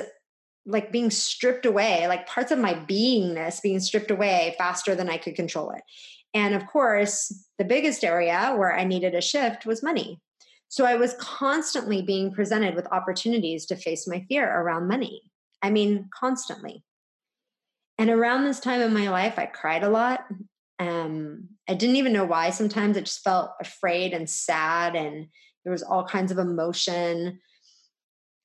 like 0.66 0.92
being 0.92 1.10
stripped 1.10 1.66
away, 1.66 2.06
like 2.06 2.26
parts 2.26 2.52
of 2.52 2.58
my 2.58 2.74
beingness 2.74 3.62
being 3.62 3.80
stripped 3.80 4.10
away 4.10 4.54
faster 4.58 4.94
than 4.94 5.08
I 5.08 5.16
could 5.16 5.34
control 5.34 5.70
it. 5.70 5.82
And 6.34 6.54
of 6.54 6.66
course, 6.66 7.46
the 7.58 7.64
biggest 7.64 8.04
area 8.04 8.54
where 8.56 8.76
I 8.76 8.84
needed 8.84 9.14
a 9.14 9.20
shift 9.20 9.66
was 9.66 9.82
money. 9.82 10.20
So 10.70 10.85
I 10.85 10.94
was 10.94 11.14
constantly 11.14 12.00
being 12.00 12.33
presented 12.33 12.76
with 12.76 12.87
opportunities 12.92 13.66
to 13.66 13.76
face 13.76 14.06
my 14.06 14.24
fear 14.28 14.48
around 14.48 14.87
money. 14.87 15.20
I 15.61 15.70
mean, 15.70 16.09
constantly. 16.18 16.85
And 17.98 18.09
around 18.09 18.44
this 18.44 18.61
time 18.61 18.80
in 18.80 18.94
my 18.94 19.11
life, 19.11 19.37
I 19.37 19.46
cried 19.46 19.83
a 19.83 19.90
lot. 19.90 20.24
Um, 20.78 21.48
I 21.68 21.74
didn't 21.74 21.96
even 21.96 22.12
know 22.12 22.24
why. 22.24 22.50
Sometimes 22.50 22.96
I 22.96 23.00
just 23.00 23.24
felt 23.24 23.50
afraid 23.61 24.12
and 24.12 24.30
sad, 24.30 24.94
and 24.94 25.26
there 25.64 25.72
was 25.72 25.83
all 25.83 26.04
kinds 26.04 26.30
of 26.30 26.38
emotion. 26.38 27.40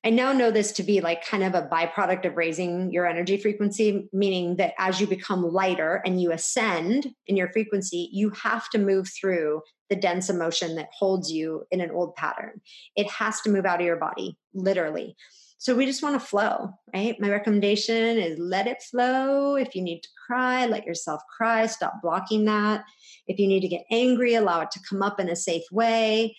I 0.06 0.10
now 0.10 0.32
know 0.32 0.52
this 0.52 0.70
to 0.74 0.84
be 0.84 1.00
like 1.00 1.26
kind 1.26 1.42
of 1.42 1.56
a 1.56 1.66
byproduct 1.66 2.26
of 2.26 2.36
raising 2.36 2.92
your 2.92 3.08
energy 3.08 3.38
frequency, 3.38 4.08
meaning 4.12 4.54
that 4.54 4.72
as 4.78 5.00
you 5.00 5.06
become 5.08 5.42
lighter 5.42 6.00
and 6.06 6.22
you 6.22 6.30
ascend 6.30 7.08
in 7.26 7.36
your 7.36 7.50
frequency, 7.50 8.08
you 8.12 8.30
have 8.30 8.70
to 8.70 8.78
move 8.78 9.08
through 9.08 9.62
the 9.90 9.96
dense 9.96 10.30
emotion 10.30 10.76
that 10.76 10.90
holds 10.96 11.32
you 11.32 11.64
in 11.72 11.80
an 11.80 11.90
old 11.90 12.14
pattern. 12.14 12.60
It 12.94 13.10
has 13.10 13.40
to 13.40 13.50
move 13.50 13.66
out 13.66 13.80
of 13.80 13.84
your 13.86 13.96
body, 13.96 14.38
literally. 14.54 15.16
So 15.58 15.74
we 15.74 15.86
just 15.86 16.04
want 16.04 16.14
to 16.14 16.24
flow, 16.24 16.70
right? 16.94 17.20
My 17.20 17.28
recommendation 17.28 18.16
is 18.16 18.38
let 18.38 18.68
it 18.68 18.84
flow. 18.88 19.56
If 19.56 19.74
you 19.74 19.82
need 19.82 20.02
to 20.02 20.08
cry, 20.24 20.66
let 20.66 20.86
yourself 20.86 21.20
cry. 21.36 21.66
Stop 21.66 21.94
blocking 22.00 22.44
that. 22.44 22.84
If 23.26 23.40
you 23.40 23.48
need 23.48 23.62
to 23.62 23.68
get 23.68 23.82
angry, 23.90 24.34
allow 24.34 24.60
it 24.60 24.70
to 24.70 24.80
come 24.88 25.02
up 25.02 25.18
in 25.18 25.28
a 25.28 25.34
safe 25.34 25.64
way. 25.72 26.36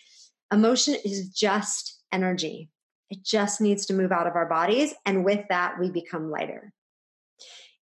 Emotion 0.54 0.96
is 1.04 1.28
just 1.28 2.02
energy. 2.14 2.70
It 3.10 3.24
just 3.24 3.62
needs 3.62 3.86
to 3.88 3.94
move 3.94 4.12
out 4.12 4.28
of 4.28 4.36
our 4.36 4.48
bodies. 4.48 4.94
And 5.06 5.24
with 5.24 5.46
that, 5.50 5.80
we 5.80 5.90
become 5.90 6.30
lighter. 6.30 6.74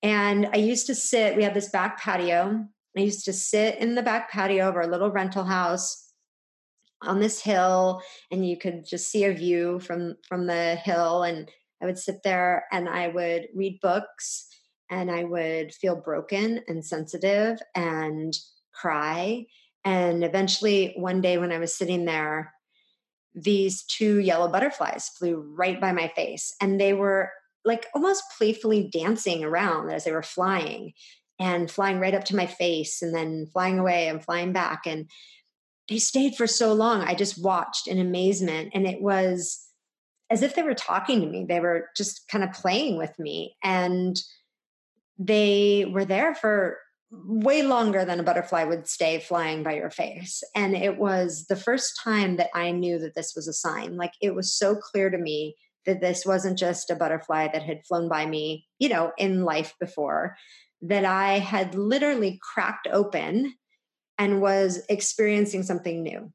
And 0.02 0.48
I 0.52 0.56
used 0.56 0.86
to 0.86 0.94
sit, 0.94 1.36
we 1.36 1.42
had 1.42 1.54
this 1.54 1.68
back 1.68 2.00
patio. 2.00 2.66
I 2.96 3.00
used 3.00 3.24
to 3.26 3.32
sit 3.32 3.78
in 3.78 3.94
the 3.94 4.02
back 4.02 4.30
patio 4.30 4.68
of 4.68 4.76
our 4.76 4.86
little 4.86 5.10
rental 5.10 5.44
house 5.44 6.10
on 7.02 7.20
this 7.20 7.40
hill 7.40 8.02
and 8.30 8.46
you 8.46 8.58
could 8.58 8.84
just 8.86 9.10
see 9.10 9.24
a 9.24 9.32
view 9.32 9.80
from 9.80 10.16
from 10.28 10.46
the 10.46 10.76
hill 10.76 11.22
and 11.22 11.50
I 11.82 11.86
would 11.86 11.98
sit 11.98 12.22
there 12.22 12.66
and 12.72 12.88
I 12.88 13.08
would 13.08 13.48
read 13.54 13.80
books 13.80 14.46
and 14.90 15.10
I 15.10 15.24
would 15.24 15.72
feel 15.72 15.96
broken 15.96 16.62
and 16.68 16.84
sensitive 16.84 17.58
and 17.74 18.36
cry 18.74 19.46
and 19.84 20.22
eventually 20.22 20.92
one 20.96 21.22
day 21.22 21.38
when 21.38 21.52
I 21.52 21.58
was 21.58 21.74
sitting 21.74 22.04
there 22.04 22.52
these 23.34 23.84
two 23.84 24.18
yellow 24.18 24.48
butterflies 24.48 25.08
flew 25.08 25.36
right 25.56 25.80
by 25.80 25.92
my 25.92 26.08
face 26.16 26.54
and 26.60 26.80
they 26.80 26.92
were 26.92 27.30
like 27.64 27.86
almost 27.94 28.24
playfully 28.36 28.88
dancing 28.92 29.44
around 29.44 29.90
as 29.90 30.04
they 30.04 30.12
were 30.12 30.22
flying 30.22 30.92
and 31.38 31.70
flying 31.70 32.00
right 32.00 32.14
up 32.14 32.24
to 32.24 32.36
my 32.36 32.46
face 32.46 33.02
and 33.02 33.14
then 33.14 33.46
flying 33.52 33.78
away 33.78 34.08
and 34.08 34.24
flying 34.24 34.52
back 34.52 34.82
and 34.86 35.08
they 35.88 35.98
stayed 35.98 36.34
for 36.34 36.46
so 36.46 36.72
long 36.72 37.02
i 37.02 37.14
just 37.14 37.42
watched 37.42 37.86
in 37.86 37.98
amazement 37.98 38.70
and 38.74 38.86
it 38.86 39.00
was 39.00 39.66
as 40.28 40.42
if 40.42 40.54
they 40.54 40.62
were 40.62 40.74
talking 40.74 41.20
to 41.20 41.26
me 41.26 41.44
they 41.48 41.60
were 41.60 41.88
just 41.96 42.26
kind 42.28 42.42
of 42.42 42.52
playing 42.52 42.96
with 42.96 43.16
me 43.18 43.54
and 43.62 44.20
they 45.18 45.84
were 45.92 46.04
there 46.04 46.34
for 46.34 46.78
way 47.10 47.62
longer 47.62 48.04
than 48.04 48.20
a 48.20 48.22
butterfly 48.22 48.64
would 48.64 48.86
stay 48.86 49.18
flying 49.18 49.62
by 49.62 49.74
your 49.74 49.90
face. 49.90 50.42
And 50.54 50.76
it 50.76 50.96
was 50.98 51.46
the 51.48 51.56
first 51.56 52.00
time 52.02 52.36
that 52.36 52.50
I 52.54 52.70
knew 52.70 52.98
that 53.00 53.14
this 53.14 53.32
was 53.34 53.48
a 53.48 53.52
sign. 53.52 53.96
Like 53.96 54.12
it 54.20 54.34
was 54.34 54.56
so 54.56 54.76
clear 54.76 55.10
to 55.10 55.18
me 55.18 55.56
that 55.86 56.00
this 56.00 56.24
wasn't 56.24 56.58
just 56.58 56.90
a 56.90 56.94
butterfly 56.94 57.48
that 57.52 57.62
had 57.62 57.84
flown 57.86 58.08
by 58.08 58.26
me, 58.26 58.66
you 58.78 58.88
know, 58.88 59.12
in 59.18 59.44
life 59.44 59.74
before, 59.80 60.36
that 60.82 61.04
I 61.04 61.38
had 61.38 61.74
literally 61.74 62.38
cracked 62.54 62.86
open 62.92 63.54
and 64.18 64.40
was 64.40 64.82
experiencing 64.88 65.62
something 65.62 66.02
new. 66.02 66.32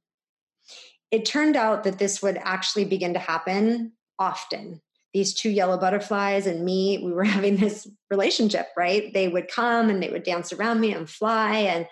It 1.11 1.25
turned 1.25 1.55
out 1.55 1.83
that 1.83 1.99
this 1.99 2.21
would 2.21 2.37
actually 2.41 2.85
begin 2.85 3.13
to 3.13 3.19
happen 3.19 3.93
often 4.19 4.81
these 5.15 5.33
two 5.33 5.49
yellow 5.49 5.77
butterflies 5.77 6.45
and 6.45 6.65
me 6.65 6.97
we 7.01 7.13
were 7.13 7.23
having 7.37 7.55
this 7.55 7.87
relationship 8.11 8.67
right? 8.77 9.13
They 9.13 9.29
would 9.29 9.47
come 9.47 9.89
and 9.89 10.03
they 10.03 10.09
would 10.09 10.23
dance 10.23 10.51
around 10.51 10.81
me 10.81 10.93
and 10.93 11.09
fly 11.09 11.57
and 11.59 11.87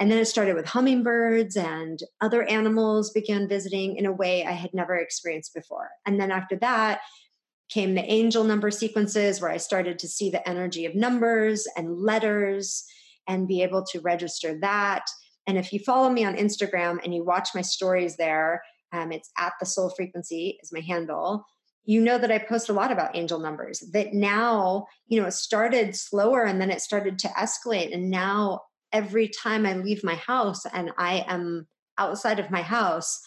and 0.00 0.10
then 0.10 0.18
it 0.18 0.26
started 0.26 0.54
with 0.54 0.66
hummingbirds 0.66 1.56
and 1.56 2.00
other 2.20 2.44
animals 2.44 3.10
began 3.10 3.48
visiting 3.48 3.96
in 3.96 4.06
a 4.06 4.12
way 4.12 4.46
i 4.46 4.52
had 4.52 4.72
never 4.72 4.94
experienced 4.94 5.52
before. 5.54 5.90
And 6.06 6.20
then 6.20 6.30
after 6.30 6.56
that 6.60 7.00
came 7.68 7.94
the 7.94 8.10
angel 8.10 8.44
number 8.44 8.70
sequences 8.70 9.40
where 9.40 9.50
i 9.50 9.56
started 9.56 9.98
to 9.98 10.08
see 10.08 10.30
the 10.30 10.48
energy 10.48 10.86
of 10.86 10.94
numbers 10.94 11.66
and 11.76 11.98
letters 11.98 12.84
and 13.26 13.48
be 13.48 13.62
able 13.62 13.84
to 13.86 14.00
register 14.00 14.56
that. 14.60 15.02
And 15.48 15.58
if 15.58 15.72
you 15.72 15.80
follow 15.80 16.10
me 16.10 16.24
on 16.24 16.36
instagram 16.36 17.00
and 17.02 17.12
you 17.12 17.24
watch 17.24 17.48
my 17.56 17.62
stories 17.62 18.16
there 18.16 18.62
um, 18.92 19.10
it's 19.10 19.30
at 19.36 19.54
the 19.58 19.66
soul 19.66 19.90
frequency 19.90 20.60
is 20.62 20.72
my 20.72 20.80
handle 20.80 21.44
you 21.84 22.00
know 22.00 22.18
that 22.18 22.30
I 22.30 22.38
post 22.38 22.68
a 22.68 22.72
lot 22.72 22.92
about 22.92 23.16
angel 23.16 23.38
numbers 23.38 23.80
that 23.92 24.14
now, 24.14 24.86
you 25.06 25.20
know, 25.20 25.26
it 25.26 25.32
started 25.32 25.96
slower 25.96 26.44
and 26.44 26.60
then 26.60 26.70
it 26.70 26.80
started 26.80 27.18
to 27.20 27.28
escalate. 27.28 27.92
And 27.92 28.10
now 28.10 28.60
every 28.92 29.28
time 29.28 29.66
I 29.66 29.74
leave 29.74 30.04
my 30.04 30.14
house 30.14 30.64
and 30.66 30.92
I 30.98 31.24
am 31.26 31.66
outside 31.98 32.38
of 32.38 32.50
my 32.50 32.62
house, 32.62 33.20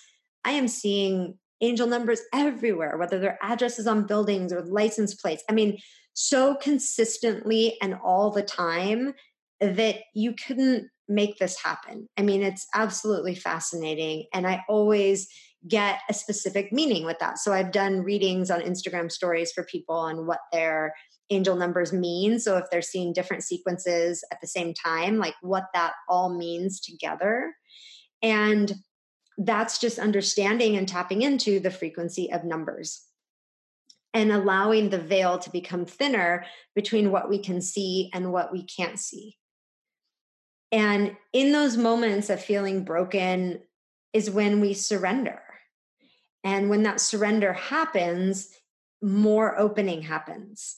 I 0.45 0.51
am 0.51 0.67
seeing 0.67 1.37
angel 1.61 1.87
numbers 1.87 2.21
everywhere, 2.33 2.97
whether 2.97 3.19
they're 3.19 3.39
addresses 3.41 3.87
on 3.87 4.07
buildings 4.07 4.53
or 4.53 4.61
license 4.61 5.15
plates. 5.15 5.43
I 5.49 5.53
mean, 5.53 5.77
so 6.13 6.55
consistently 6.55 7.77
and 7.81 7.95
all 8.03 8.31
the 8.31 8.43
time 8.43 9.13
that 9.59 9.97
you 10.13 10.33
couldn't 10.33 10.87
make 11.07 11.37
this 11.37 11.61
happen. 11.61 12.07
I 12.17 12.21
mean, 12.21 12.41
it's 12.41 12.67
absolutely 12.73 13.35
fascinating. 13.35 14.25
And 14.33 14.47
I 14.47 14.63
always 14.67 15.27
get 15.67 15.99
a 16.09 16.13
specific 16.13 16.71
meaning 16.71 17.05
with 17.05 17.19
that. 17.19 17.39
So 17.39 17.53
I've 17.53 17.71
done 17.71 18.03
readings 18.03 18.51
on 18.51 18.61
Instagram 18.61 19.11
stories 19.11 19.51
for 19.51 19.63
people 19.63 19.95
on 19.95 20.27
what 20.27 20.39
their 20.51 20.93
angel 21.29 21.55
numbers 21.55 21.91
mean. 21.91 22.39
So 22.39 22.57
if 22.57 22.65
they're 22.69 22.81
seeing 22.81 23.13
different 23.13 23.43
sequences 23.43 24.23
at 24.31 24.39
the 24.41 24.47
same 24.47 24.73
time, 24.73 25.17
like 25.17 25.35
what 25.41 25.65
that 25.73 25.93
all 26.07 26.37
means 26.37 26.79
together. 26.79 27.55
And 28.21 28.73
that's 29.37 29.79
just 29.79 29.99
understanding 29.99 30.77
and 30.77 30.87
tapping 30.87 31.23
into 31.23 31.59
the 31.59 31.71
frequency 31.71 32.31
of 32.31 32.43
numbers 32.43 33.01
and 34.13 34.31
allowing 34.31 34.89
the 34.89 34.97
veil 34.97 35.37
to 35.39 35.49
become 35.49 35.85
thinner 35.85 36.45
between 36.73 37.11
what 37.11 37.29
we 37.29 37.39
can 37.39 37.59
see 37.59 38.09
and 38.13 38.31
what 38.31 38.53
we 38.53 38.63
can't 38.63 38.99
see. 38.99 39.35
And 40.71 41.15
in 41.33 41.51
those 41.51 41.75
moments 41.75 42.29
of 42.29 42.41
feeling 42.41 42.85
broken 42.85 43.61
is 44.13 44.31
when 44.31 44.61
we 44.61 44.73
surrender. 44.73 45.41
And 46.45 46.69
when 46.69 46.83
that 46.83 47.01
surrender 47.01 47.53
happens, 47.53 48.49
more 49.01 49.59
opening 49.59 50.03
happens. 50.03 50.77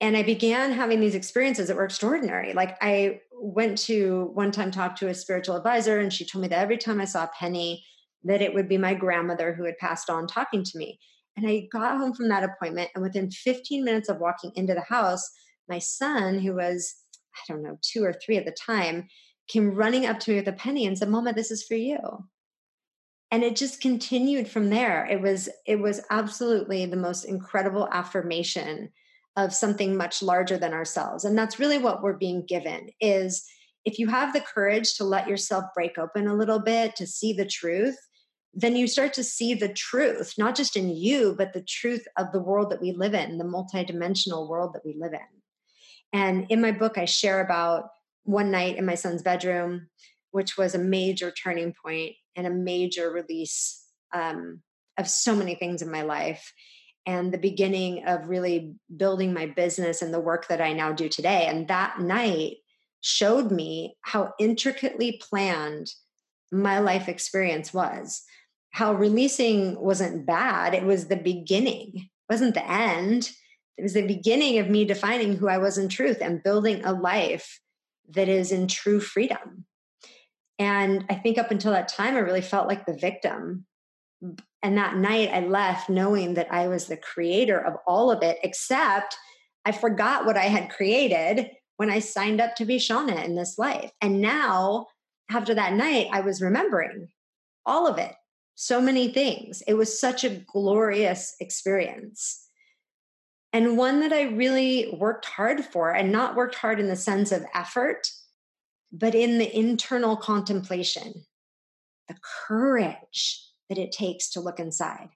And 0.00 0.14
I 0.14 0.22
began 0.22 0.72
having 0.72 1.00
these 1.00 1.14
experiences 1.14 1.68
that 1.68 1.76
were 1.76 1.86
extraordinary. 1.86 2.52
Like 2.52 2.76
I 2.82 3.22
went 3.32 3.78
to 3.78 4.30
one 4.34 4.52
time 4.52 4.70
talk 4.70 4.94
to 4.96 5.08
a 5.08 5.14
spiritual 5.14 5.56
advisor, 5.56 5.98
and 5.98 6.12
she 6.12 6.26
told 6.26 6.42
me 6.42 6.48
that 6.48 6.60
every 6.60 6.76
time 6.76 7.00
I 7.00 7.06
saw 7.06 7.24
a 7.24 7.30
penny, 7.38 7.82
that 8.24 8.42
it 8.42 8.52
would 8.52 8.68
be 8.68 8.76
my 8.76 8.92
grandmother 8.92 9.54
who 9.54 9.64
had 9.64 9.78
passed 9.78 10.10
on 10.10 10.26
talking 10.26 10.62
to 10.62 10.78
me. 10.78 10.98
And 11.36 11.48
I 11.48 11.66
got 11.72 11.96
home 11.96 12.12
from 12.12 12.28
that 12.28 12.44
appointment, 12.44 12.90
and 12.94 13.02
within 13.02 13.30
15 13.30 13.84
minutes 13.84 14.10
of 14.10 14.18
walking 14.18 14.52
into 14.54 14.74
the 14.74 14.82
house, 14.82 15.28
my 15.66 15.78
son, 15.78 16.38
who 16.38 16.54
was, 16.54 16.94
I 17.34 17.52
don't 17.52 17.62
know, 17.62 17.78
two 17.80 18.04
or 18.04 18.12
three 18.12 18.36
at 18.36 18.44
the 18.44 18.52
time, 18.52 19.08
came 19.48 19.74
running 19.74 20.04
up 20.04 20.20
to 20.20 20.32
me 20.32 20.36
with 20.36 20.48
a 20.48 20.52
penny 20.52 20.86
and 20.86 20.98
said, 20.98 21.08
Mama, 21.08 21.32
this 21.32 21.50
is 21.50 21.64
for 21.64 21.74
you 21.74 21.98
and 23.30 23.42
it 23.42 23.56
just 23.56 23.80
continued 23.80 24.48
from 24.48 24.70
there. 24.70 25.06
It 25.06 25.20
was 25.20 25.48
it 25.66 25.80
was 25.80 26.00
absolutely 26.10 26.86
the 26.86 26.96
most 26.96 27.24
incredible 27.24 27.88
affirmation 27.90 28.90
of 29.36 29.52
something 29.52 29.96
much 29.96 30.22
larger 30.22 30.56
than 30.56 30.72
ourselves. 30.72 31.24
And 31.24 31.36
that's 31.36 31.58
really 31.58 31.78
what 31.78 32.02
we're 32.02 32.16
being 32.16 32.44
given 32.46 32.90
is 33.00 33.44
if 33.84 33.98
you 33.98 34.06
have 34.08 34.32
the 34.32 34.40
courage 34.40 34.94
to 34.94 35.04
let 35.04 35.28
yourself 35.28 35.64
break 35.74 35.98
open 35.98 36.28
a 36.28 36.36
little 36.36 36.60
bit 36.60 36.96
to 36.96 37.06
see 37.06 37.32
the 37.32 37.46
truth 37.46 37.96
then 38.56 38.76
you 38.76 38.86
start 38.86 39.12
to 39.12 39.24
see 39.24 39.52
the 39.52 39.68
truth 39.68 40.34
not 40.38 40.54
just 40.54 40.76
in 40.76 40.88
you 40.88 41.34
but 41.36 41.52
the 41.52 41.62
truth 41.62 42.06
of 42.16 42.30
the 42.32 42.40
world 42.40 42.70
that 42.70 42.80
we 42.80 42.92
live 42.92 43.12
in 43.12 43.36
the 43.36 43.44
multidimensional 43.44 44.48
world 44.48 44.72
that 44.74 44.84
we 44.84 44.94
live 44.96 45.12
in. 45.12 45.18
And 46.12 46.46
in 46.48 46.60
my 46.60 46.70
book, 46.70 46.96
I 46.96 47.06
share 47.06 47.40
about 47.40 47.88
one 48.22 48.52
night 48.52 48.76
in 48.76 48.86
my 48.86 48.94
son's 48.94 49.22
bedroom, 49.22 49.88
which 50.30 50.56
was 50.56 50.74
a 50.74 50.78
major 50.78 51.32
turning 51.32 51.74
point 51.84 52.14
and 52.36 52.46
a 52.46 52.50
major 52.50 53.10
release 53.10 53.84
um, 54.12 54.60
of 54.98 55.08
so 55.08 55.34
many 55.34 55.54
things 55.54 55.82
in 55.82 55.90
my 55.90 56.02
life 56.02 56.52
and 57.06 57.32
the 57.32 57.38
beginning 57.38 58.06
of 58.06 58.28
really 58.28 58.74
building 58.96 59.32
my 59.32 59.46
business 59.46 60.00
and 60.02 60.12
the 60.12 60.20
work 60.20 60.48
that 60.48 60.60
I 60.60 60.72
now 60.72 60.92
do 60.92 61.08
today. 61.08 61.46
And 61.46 61.68
that 61.68 62.00
night 62.00 62.56
showed 63.02 63.50
me 63.50 63.96
how 64.00 64.32
intricately 64.38 65.20
planned 65.20 65.92
my 66.50 66.78
life 66.78 67.08
experience 67.08 67.74
was. 67.74 68.22
How 68.70 68.94
releasing 68.94 69.78
wasn't 69.78 70.26
bad, 70.26 70.74
it 70.74 70.84
was 70.84 71.06
the 71.06 71.16
beginning, 71.16 71.92
it 71.94 72.32
wasn't 72.32 72.54
the 72.54 72.68
end. 72.68 73.30
It 73.76 73.82
was 73.82 73.94
the 73.94 74.06
beginning 74.06 74.58
of 74.58 74.70
me 74.70 74.84
defining 74.84 75.36
who 75.36 75.48
I 75.48 75.58
was 75.58 75.78
in 75.78 75.88
truth 75.88 76.18
and 76.20 76.42
building 76.44 76.84
a 76.84 76.92
life 76.92 77.58
that 78.10 78.28
is 78.28 78.52
in 78.52 78.68
true 78.68 79.00
freedom. 79.00 79.66
And 80.58 81.04
I 81.10 81.14
think 81.14 81.38
up 81.38 81.50
until 81.50 81.72
that 81.72 81.88
time, 81.88 82.14
I 82.14 82.20
really 82.20 82.40
felt 82.40 82.68
like 82.68 82.86
the 82.86 82.96
victim 82.96 83.66
and 84.62 84.78
that 84.78 84.96
night 84.96 85.30
I 85.32 85.40
left 85.40 85.90
knowing 85.90 86.34
that 86.34 86.50
I 86.50 86.68
was 86.68 86.86
the 86.86 86.96
creator 86.96 87.58
of 87.58 87.74
all 87.86 88.10
of 88.10 88.22
it, 88.22 88.38
except 88.42 89.16
I 89.64 89.72
forgot 89.72 90.24
what 90.24 90.36
I 90.36 90.44
had 90.44 90.70
created 90.70 91.50
when 91.76 91.90
I 91.90 91.98
signed 91.98 92.40
up 92.40 92.56
to 92.56 92.64
be 92.64 92.78
Shauna 92.78 93.24
in 93.24 93.34
this 93.34 93.58
life. 93.58 93.90
And 94.00 94.20
now, 94.20 94.86
after 95.30 95.54
that 95.54 95.74
night, 95.74 96.08
I 96.12 96.20
was 96.20 96.40
remembering 96.40 97.08
all 97.66 97.86
of 97.86 97.98
it, 97.98 98.12
so 98.54 98.80
many 98.80 99.08
things. 99.08 99.62
It 99.66 99.74
was 99.74 99.98
such 99.98 100.24
a 100.24 100.42
glorious 100.52 101.34
experience. 101.40 102.48
And 103.52 103.76
one 103.76 104.00
that 104.00 104.12
I 104.12 104.22
really 104.22 104.96
worked 104.98 105.26
hard 105.26 105.64
for, 105.64 105.90
and 105.90 106.10
not 106.10 106.36
worked 106.36 106.56
hard 106.56 106.80
in 106.80 106.88
the 106.88 106.96
sense 106.96 107.32
of 107.32 107.44
effort, 107.54 108.08
but 108.96 109.14
in 109.14 109.38
the 109.38 109.58
internal 109.58 110.16
contemplation, 110.16 111.26
the 112.06 112.16
courage 112.46 113.42
that 113.68 113.78
it 113.78 113.90
takes 113.90 114.30
to 114.30 114.40
look 114.40 114.60
inside 114.60 115.08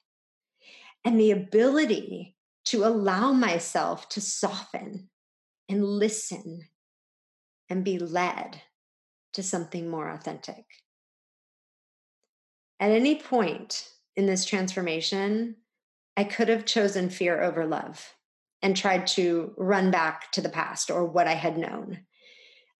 and 1.05 1.19
the 1.19 1.31
ability 1.31 2.35
to 2.65 2.85
allow 2.85 3.33
myself 3.33 4.09
to 4.09 4.21
soften 4.21 5.09
and 5.69 5.85
listen 5.85 6.63
and 7.71 7.85
be 7.85 8.01
led 8.01 8.61
to 9.35 9.43
something 9.45 9.89
more 9.89 10.11
authentic. 10.11 10.65
At 12.81 12.91
any 12.91 13.15
point 13.15 13.89
in 14.17 14.27
this 14.27 14.45
transformation, 14.45 15.57
I 16.17 16.25
could 16.25 16.49
have 16.49 16.65
chosen 16.65 17.11
fear 17.11 17.41
over 17.41 17.65
love 17.65 18.15
and 18.61 18.77
tried 18.77 19.07
to 19.09 19.55
run 19.57 19.93
back 19.93 20.33
to 20.33 20.41
the 20.41 20.49
past 20.49 20.91
or 20.91 21.05
what 21.05 21.29
I 21.29 21.35
had 21.35 21.57
known. 21.57 22.01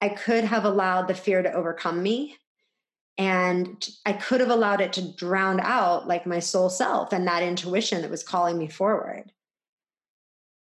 I 0.01 0.11
could 0.11 0.45
have 0.45 0.65
allowed 0.65 1.09
the 1.09 1.15
fear 1.15 1.43
to 1.43 1.53
overcome 1.53 2.03
me 2.03 2.37
and 3.19 3.89
I 4.07 4.13
could 4.13 4.41
have 4.41 4.51
allowed 4.51 4.81
it 4.81 4.93
to 4.95 5.13
drown 5.17 5.59
out 5.59 6.07
like 6.07 6.25
my 6.25 6.39
soul 6.39 6.71
self 6.71 7.13
and 7.13 7.27
that 7.27 7.43
intuition 7.43 8.03
that 8.03 8.11
was 8.11 8.23
calling 8.23 8.57
me 8.57 8.69
forward. 8.69 9.33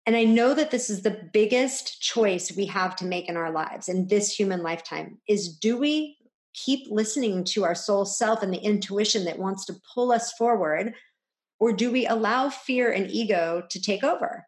And 0.06 0.16
I 0.16 0.26
know 0.26 0.54
that 0.54 0.70
this 0.70 0.90
is 0.90 1.02
the 1.02 1.30
biggest 1.34 2.02
choice 2.02 2.56
we 2.56 2.66
have 2.68 2.96
to 2.98 3.06
make 3.06 3.28
in 3.28 3.38
our 3.38 3.52
lives 3.52 3.90
in 3.90 4.08
this 4.08 4.32
human 4.34 4.62
lifetime 4.62 5.18
is 5.28 5.58
do 5.58 5.78
we 5.78 6.18
keep 6.54 6.88
listening 6.92 7.44
to 7.44 7.64
our 7.64 7.74
soul 7.74 8.06
self 8.06 8.44
and 8.44 8.54
the 8.54 8.60
intuition 8.60 9.26
that 9.26 9.40
wants 9.40 9.66
to 9.66 9.76
pull 9.94 10.12
us 10.12 10.34
forward 10.34 10.94
or 11.60 11.74
do 11.74 11.92
we 11.92 12.06
allow 12.06 12.50
fear 12.50 12.92
and 12.92 13.10
ego 13.10 13.64
to 13.72 13.82
take 13.82 14.04
over 14.04 14.46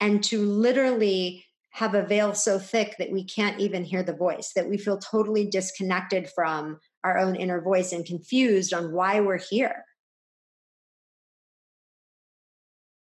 and 0.00 0.24
to 0.24 0.42
literally 0.42 1.44
have 1.70 1.94
a 1.94 2.02
veil 2.02 2.34
so 2.34 2.58
thick 2.58 2.96
that 2.98 3.12
we 3.12 3.24
can't 3.24 3.60
even 3.60 3.84
hear 3.84 4.02
the 4.02 4.12
voice 4.12 4.52
that 4.54 4.68
we 4.68 4.76
feel 4.76 4.98
totally 4.98 5.46
disconnected 5.46 6.28
from 6.28 6.78
our 7.04 7.16
own 7.18 7.36
inner 7.36 7.60
voice 7.60 7.92
and 7.92 8.04
confused 8.04 8.74
on 8.74 8.92
why 8.92 9.20
we're 9.20 9.38
here. 9.38 9.84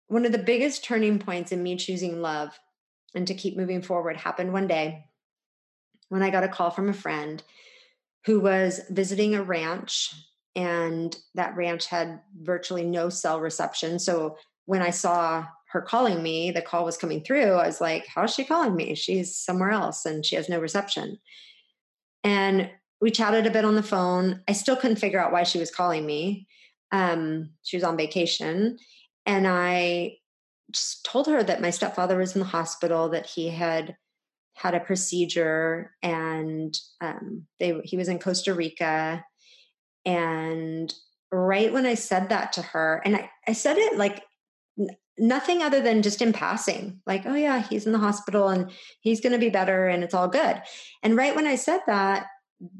One 0.08 0.24
of 0.24 0.32
the 0.32 0.38
biggest 0.38 0.84
turning 0.84 1.18
points 1.18 1.52
in 1.52 1.62
me 1.62 1.76
choosing 1.76 2.20
love 2.20 2.58
and 3.14 3.26
to 3.26 3.34
keep 3.34 3.56
moving 3.56 3.82
forward 3.82 4.16
happened 4.16 4.52
one 4.52 4.66
day 4.66 5.04
when 6.08 6.22
I 6.22 6.30
got 6.30 6.44
a 6.44 6.48
call 6.48 6.70
from 6.70 6.88
a 6.88 6.94
friend 6.94 7.42
who 8.26 8.40
was 8.40 8.80
visiting 8.90 9.34
a 9.34 9.42
ranch 9.42 10.14
and 10.56 11.16
that 11.34 11.56
ranch 11.56 11.86
had 11.86 12.20
virtually 12.40 12.84
no 12.84 13.08
cell 13.08 13.40
reception. 13.40 13.98
So 13.98 14.38
when 14.66 14.82
I 14.82 14.90
saw 14.90 15.46
her 15.74 15.82
calling 15.82 16.22
me, 16.22 16.52
the 16.52 16.62
call 16.62 16.84
was 16.84 16.96
coming 16.96 17.20
through. 17.20 17.54
I 17.54 17.66
was 17.66 17.80
like, 17.80 18.06
How's 18.06 18.32
she 18.32 18.44
calling 18.44 18.76
me? 18.76 18.94
She's 18.94 19.36
somewhere 19.36 19.72
else 19.72 20.06
and 20.06 20.24
she 20.24 20.36
has 20.36 20.48
no 20.48 20.60
reception. 20.60 21.18
And 22.22 22.70
we 23.00 23.10
chatted 23.10 23.44
a 23.44 23.50
bit 23.50 23.64
on 23.64 23.74
the 23.74 23.82
phone. 23.82 24.40
I 24.46 24.52
still 24.52 24.76
couldn't 24.76 25.00
figure 25.00 25.20
out 25.20 25.32
why 25.32 25.42
she 25.42 25.58
was 25.58 25.72
calling 25.72 26.06
me. 26.06 26.46
Um, 26.92 27.50
she 27.64 27.76
was 27.76 27.82
on 27.82 27.96
vacation. 27.96 28.78
And 29.26 29.48
I 29.48 30.18
just 30.70 31.04
told 31.04 31.26
her 31.26 31.42
that 31.42 31.60
my 31.60 31.70
stepfather 31.70 32.16
was 32.16 32.36
in 32.36 32.38
the 32.38 32.46
hospital, 32.46 33.08
that 33.08 33.26
he 33.26 33.48
had 33.48 33.96
had 34.54 34.76
a 34.76 34.80
procedure 34.80 35.90
and 36.02 36.78
um, 37.00 37.46
they, 37.58 37.80
he 37.82 37.96
was 37.96 38.08
in 38.08 38.20
Costa 38.20 38.54
Rica. 38.54 39.24
And 40.04 40.94
right 41.32 41.72
when 41.72 41.84
I 41.84 41.94
said 41.94 42.28
that 42.28 42.52
to 42.52 42.62
her, 42.62 43.02
and 43.04 43.16
I, 43.16 43.30
I 43.48 43.54
said 43.54 43.76
it 43.76 43.98
like 43.98 44.22
nothing 45.18 45.62
other 45.62 45.80
than 45.80 46.02
just 46.02 46.20
in 46.20 46.32
passing, 46.32 47.00
like, 47.06 47.22
oh, 47.26 47.34
yeah, 47.34 47.62
he's 47.62 47.86
in 47.86 47.92
the 47.92 47.98
hospital 47.98 48.48
and 48.48 48.70
he's 49.00 49.20
going 49.20 49.32
to 49.32 49.38
be 49.38 49.50
better 49.50 49.88
and 49.88 50.02
it's 50.02 50.14
all 50.14 50.28
good. 50.28 50.60
And 51.02 51.16
right 51.16 51.36
when 51.36 51.46
I 51.46 51.56
said 51.56 51.80
that, 51.86 52.26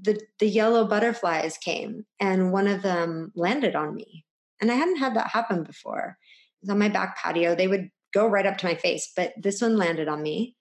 the 0.02 0.20
the 0.38 0.46
yellow 0.46 0.86
butterflies 0.86 1.58
came 1.58 2.06
and 2.20 2.52
one 2.52 2.68
of 2.68 2.82
them 2.82 3.32
landed 3.34 3.74
on 3.74 3.94
me. 3.94 4.24
And 4.60 4.70
i 4.70 4.74
hadn't 4.74 4.98
had 4.98 5.14
that 5.16 5.28
happen 5.28 5.62
before. 5.62 6.16
It 6.62 6.66
was 6.66 6.70
on 6.70 6.78
my 6.78 6.88
back 6.88 7.18
patio. 7.18 7.54
They 7.54 7.68
would 7.68 7.90
go 8.12 8.26
right 8.26 8.46
up 8.46 8.56
to 8.58 8.66
my 8.66 8.76
face 8.76 9.12
but 9.14 9.32
this 9.36 9.60
one 9.60 9.76
landed 9.76 10.08
on 10.08 10.22
me. 10.22 10.56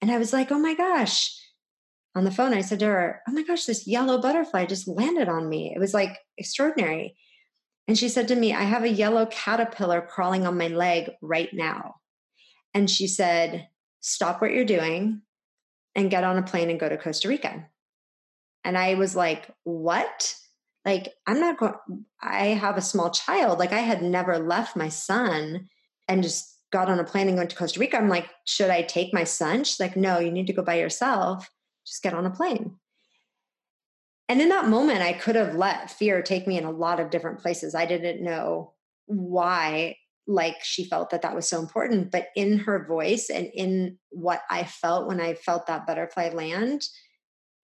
And 0.00 0.10
i 0.10 0.18
was 0.18 0.32
like 0.32 0.50
oh 0.50 0.58
my 0.58 0.74
gosh. 0.74 1.36
On 2.14 2.24
the 2.24 2.30
phone 2.30 2.54
i 2.54 2.60
said 2.60 2.78
to 2.80 2.86
her 2.86 3.22
oh 3.28 3.32
my 3.32 3.42
gosh 3.42 3.64
this 3.64 3.86
yellow 3.86 4.20
butterfly 4.20 4.66
just 4.66 4.88
landed 4.88 5.28
on 5.28 5.48
me. 5.48 5.72
It 5.74 5.78
was 5.78 5.94
like 5.94 6.18
extraordinary 6.38 7.16
and 7.88 7.98
she 7.98 8.08
said 8.08 8.28
to 8.28 8.36
me 8.36 8.52
i 8.52 8.62
have 8.62 8.84
a 8.84 8.88
yellow 8.88 9.26
caterpillar 9.26 10.00
crawling 10.00 10.46
on 10.46 10.58
my 10.58 10.68
leg 10.68 11.10
right 11.20 11.50
now 11.52 11.96
and 12.74 12.90
she 12.90 13.06
said 13.06 13.68
stop 14.00 14.40
what 14.40 14.52
you're 14.52 14.64
doing 14.64 15.22
and 15.94 16.10
get 16.10 16.24
on 16.24 16.38
a 16.38 16.42
plane 16.42 16.70
and 16.70 16.80
go 16.80 16.88
to 16.88 16.96
costa 16.96 17.28
rica 17.28 17.68
and 18.64 18.78
I 18.78 18.94
was 18.94 19.16
like, 19.16 19.50
what? 19.64 20.34
Like, 20.84 21.12
I'm 21.26 21.40
not 21.40 21.58
going, 21.58 21.74
I 22.20 22.46
have 22.46 22.76
a 22.76 22.82
small 22.82 23.10
child. 23.10 23.58
Like, 23.58 23.72
I 23.72 23.80
had 23.80 24.02
never 24.02 24.38
left 24.38 24.76
my 24.76 24.88
son 24.88 25.68
and 26.08 26.22
just 26.22 26.58
got 26.72 26.88
on 26.88 26.98
a 26.98 27.04
plane 27.04 27.28
and 27.28 27.36
went 27.36 27.50
to 27.50 27.56
Costa 27.56 27.78
Rica. 27.78 27.98
I'm 27.98 28.08
like, 28.08 28.28
should 28.44 28.70
I 28.70 28.82
take 28.82 29.12
my 29.12 29.24
son? 29.24 29.64
She's 29.64 29.78
like, 29.78 29.96
no, 29.96 30.18
you 30.18 30.32
need 30.32 30.46
to 30.46 30.52
go 30.52 30.62
by 30.62 30.78
yourself. 30.78 31.50
Just 31.86 32.02
get 32.02 32.14
on 32.14 32.26
a 32.26 32.30
plane. 32.30 32.76
And 34.28 34.40
in 34.40 34.48
that 34.48 34.68
moment, 34.68 35.02
I 35.02 35.12
could 35.12 35.34
have 35.34 35.54
let 35.54 35.90
fear 35.90 36.22
take 36.22 36.46
me 36.46 36.56
in 36.56 36.64
a 36.64 36.70
lot 36.70 37.00
of 37.00 37.10
different 37.10 37.40
places. 37.40 37.74
I 37.74 37.86
didn't 37.86 38.22
know 38.22 38.72
why, 39.06 39.96
like, 40.26 40.62
she 40.62 40.84
felt 40.84 41.10
that 41.10 41.22
that 41.22 41.34
was 41.34 41.48
so 41.48 41.60
important. 41.60 42.10
But 42.10 42.28
in 42.36 42.60
her 42.60 42.86
voice 42.86 43.28
and 43.28 43.50
in 43.52 43.98
what 44.10 44.42
I 44.48 44.64
felt 44.64 45.06
when 45.06 45.20
I 45.20 45.34
felt 45.34 45.66
that 45.66 45.86
butterfly 45.86 46.30
land, 46.30 46.82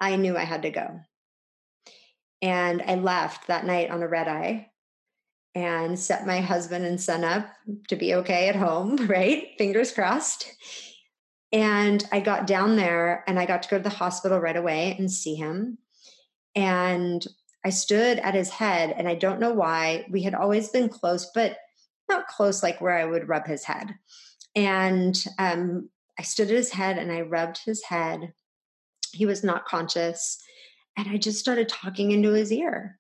I 0.01 0.17
knew 0.17 0.37
I 0.37 0.45
had 0.45 0.63
to 0.63 0.71
go. 0.71 1.01
And 2.43 2.83
I 2.83 2.95
left 2.97 3.47
that 3.47 3.67
night 3.67 3.91
on 3.91 4.03
a 4.03 4.09
red 4.09 4.29
eye 4.29 4.71
and 5.55 5.99
set 5.99 6.27
my 6.27 6.41
husband 6.41 6.85
and 6.85 7.01
son 7.01 7.25
up 7.25 7.49
to 7.89 7.97
be 7.97 8.15
okay 8.15 8.49
at 8.49 8.57
home, 8.57 8.97
right? 9.09 9.49
Fingers 9.59 9.93
crossed. 9.93 10.53
And 11.51 12.05
I 12.13 12.21
got 12.21 12.47
down 12.47 12.77
there 12.77 13.25
and 13.27 13.39
I 13.39 13.47
got 13.47 13.63
to 13.63 13.69
go 13.69 13.79
to 13.79 13.83
the 13.83 13.89
hospital 13.89 14.39
right 14.39 14.57
away 14.57 14.95
and 14.99 15.11
see 15.11 15.35
him. 15.35 15.79
And 16.59 17.25
I 17.65 17.71
stood 17.71 18.19
at 18.19 18.35
his 18.35 18.51
head, 18.51 18.95
and 18.97 19.09
I 19.09 19.15
don't 19.15 19.41
know 19.41 19.53
why. 19.53 20.07
We 20.11 20.23
had 20.23 20.35
always 20.35 20.71
been 20.71 20.89
close, 20.89 21.31
but 21.35 21.57
not 22.09 22.27
close 22.27 22.63
like 22.63 22.81
where 22.81 22.97
I 22.97 23.05
would 23.05 23.29
rub 23.29 23.47
his 23.47 23.65
head. 23.65 23.95
And 24.57 25.17
um, 25.39 25.91
I 26.19 26.23
stood 26.23 26.49
at 26.49 26.57
his 26.57 26.73
head 26.73 26.99
and 26.99 27.13
I 27.13 27.21
rubbed 27.21 27.59
his 27.65 27.85
head 27.85 28.33
he 29.13 29.27
was 29.27 29.45
not 29.45 29.67
conscious. 29.67 30.39
And 30.97 31.09
I 31.09 31.17
just 31.17 31.39
started 31.39 31.69
talking 31.69 32.13
into 32.13 32.33
his 32.33 32.53
ear. 32.53 32.99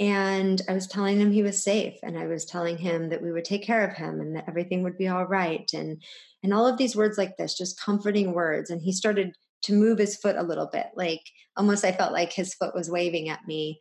And 0.00 0.62
I 0.68 0.74
was 0.74 0.86
telling 0.86 1.20
him 1.20 1.32
he 1.32 1.42
was 1.42 1.62
safe. 1.62 1.98
And 2.02 2.18
I 2.18 2.26
was 2.26 2.44
telling 2.44 2.78
him 2.78 3.08
that 3.08 3.22
we 3.22 3.32
would 3.32 3.44
take 3.44 3.64
care 3.64 3.86
of 3.86 3.96
him 3.96 4.20
and 4.20 4.36
that 4.36 4.44
everything 4.46 4.82
would 4.84 4.96
be 4.96 5.08
all 5.08 5.26
right. 5.26 5.68
And 5.74 6.02
and 6.44 6.54
all 6.54 6.68
of 6.68 6.78
these 6.78 6.94
words 6.94 7.18
like 7.18 7.36
this, 7.36 7.58
just 7.58 7.80
comforting 7.80 8.32
words. 8.32 8.70
And 8.70 8.80
he 8.80 8.92
started 8.92 9.34
to 9.62 9.72
move 9.72 9.98
his 9.98 10.16
foot 10.16 10.36
a 10.36 10.42
little 10.42 10.68
bit, 10.72 10.86
like 10.94 11.22
almost 11.56 11.84
I 11.84 11.92
felt 11.92 12.12
like 12.12 12.32
his 12.32 12.54
foot 12.54 12.74
was 12.74 12.90
waving 12.90 13.28
at 13.28 13.46
me. 13.46 13.78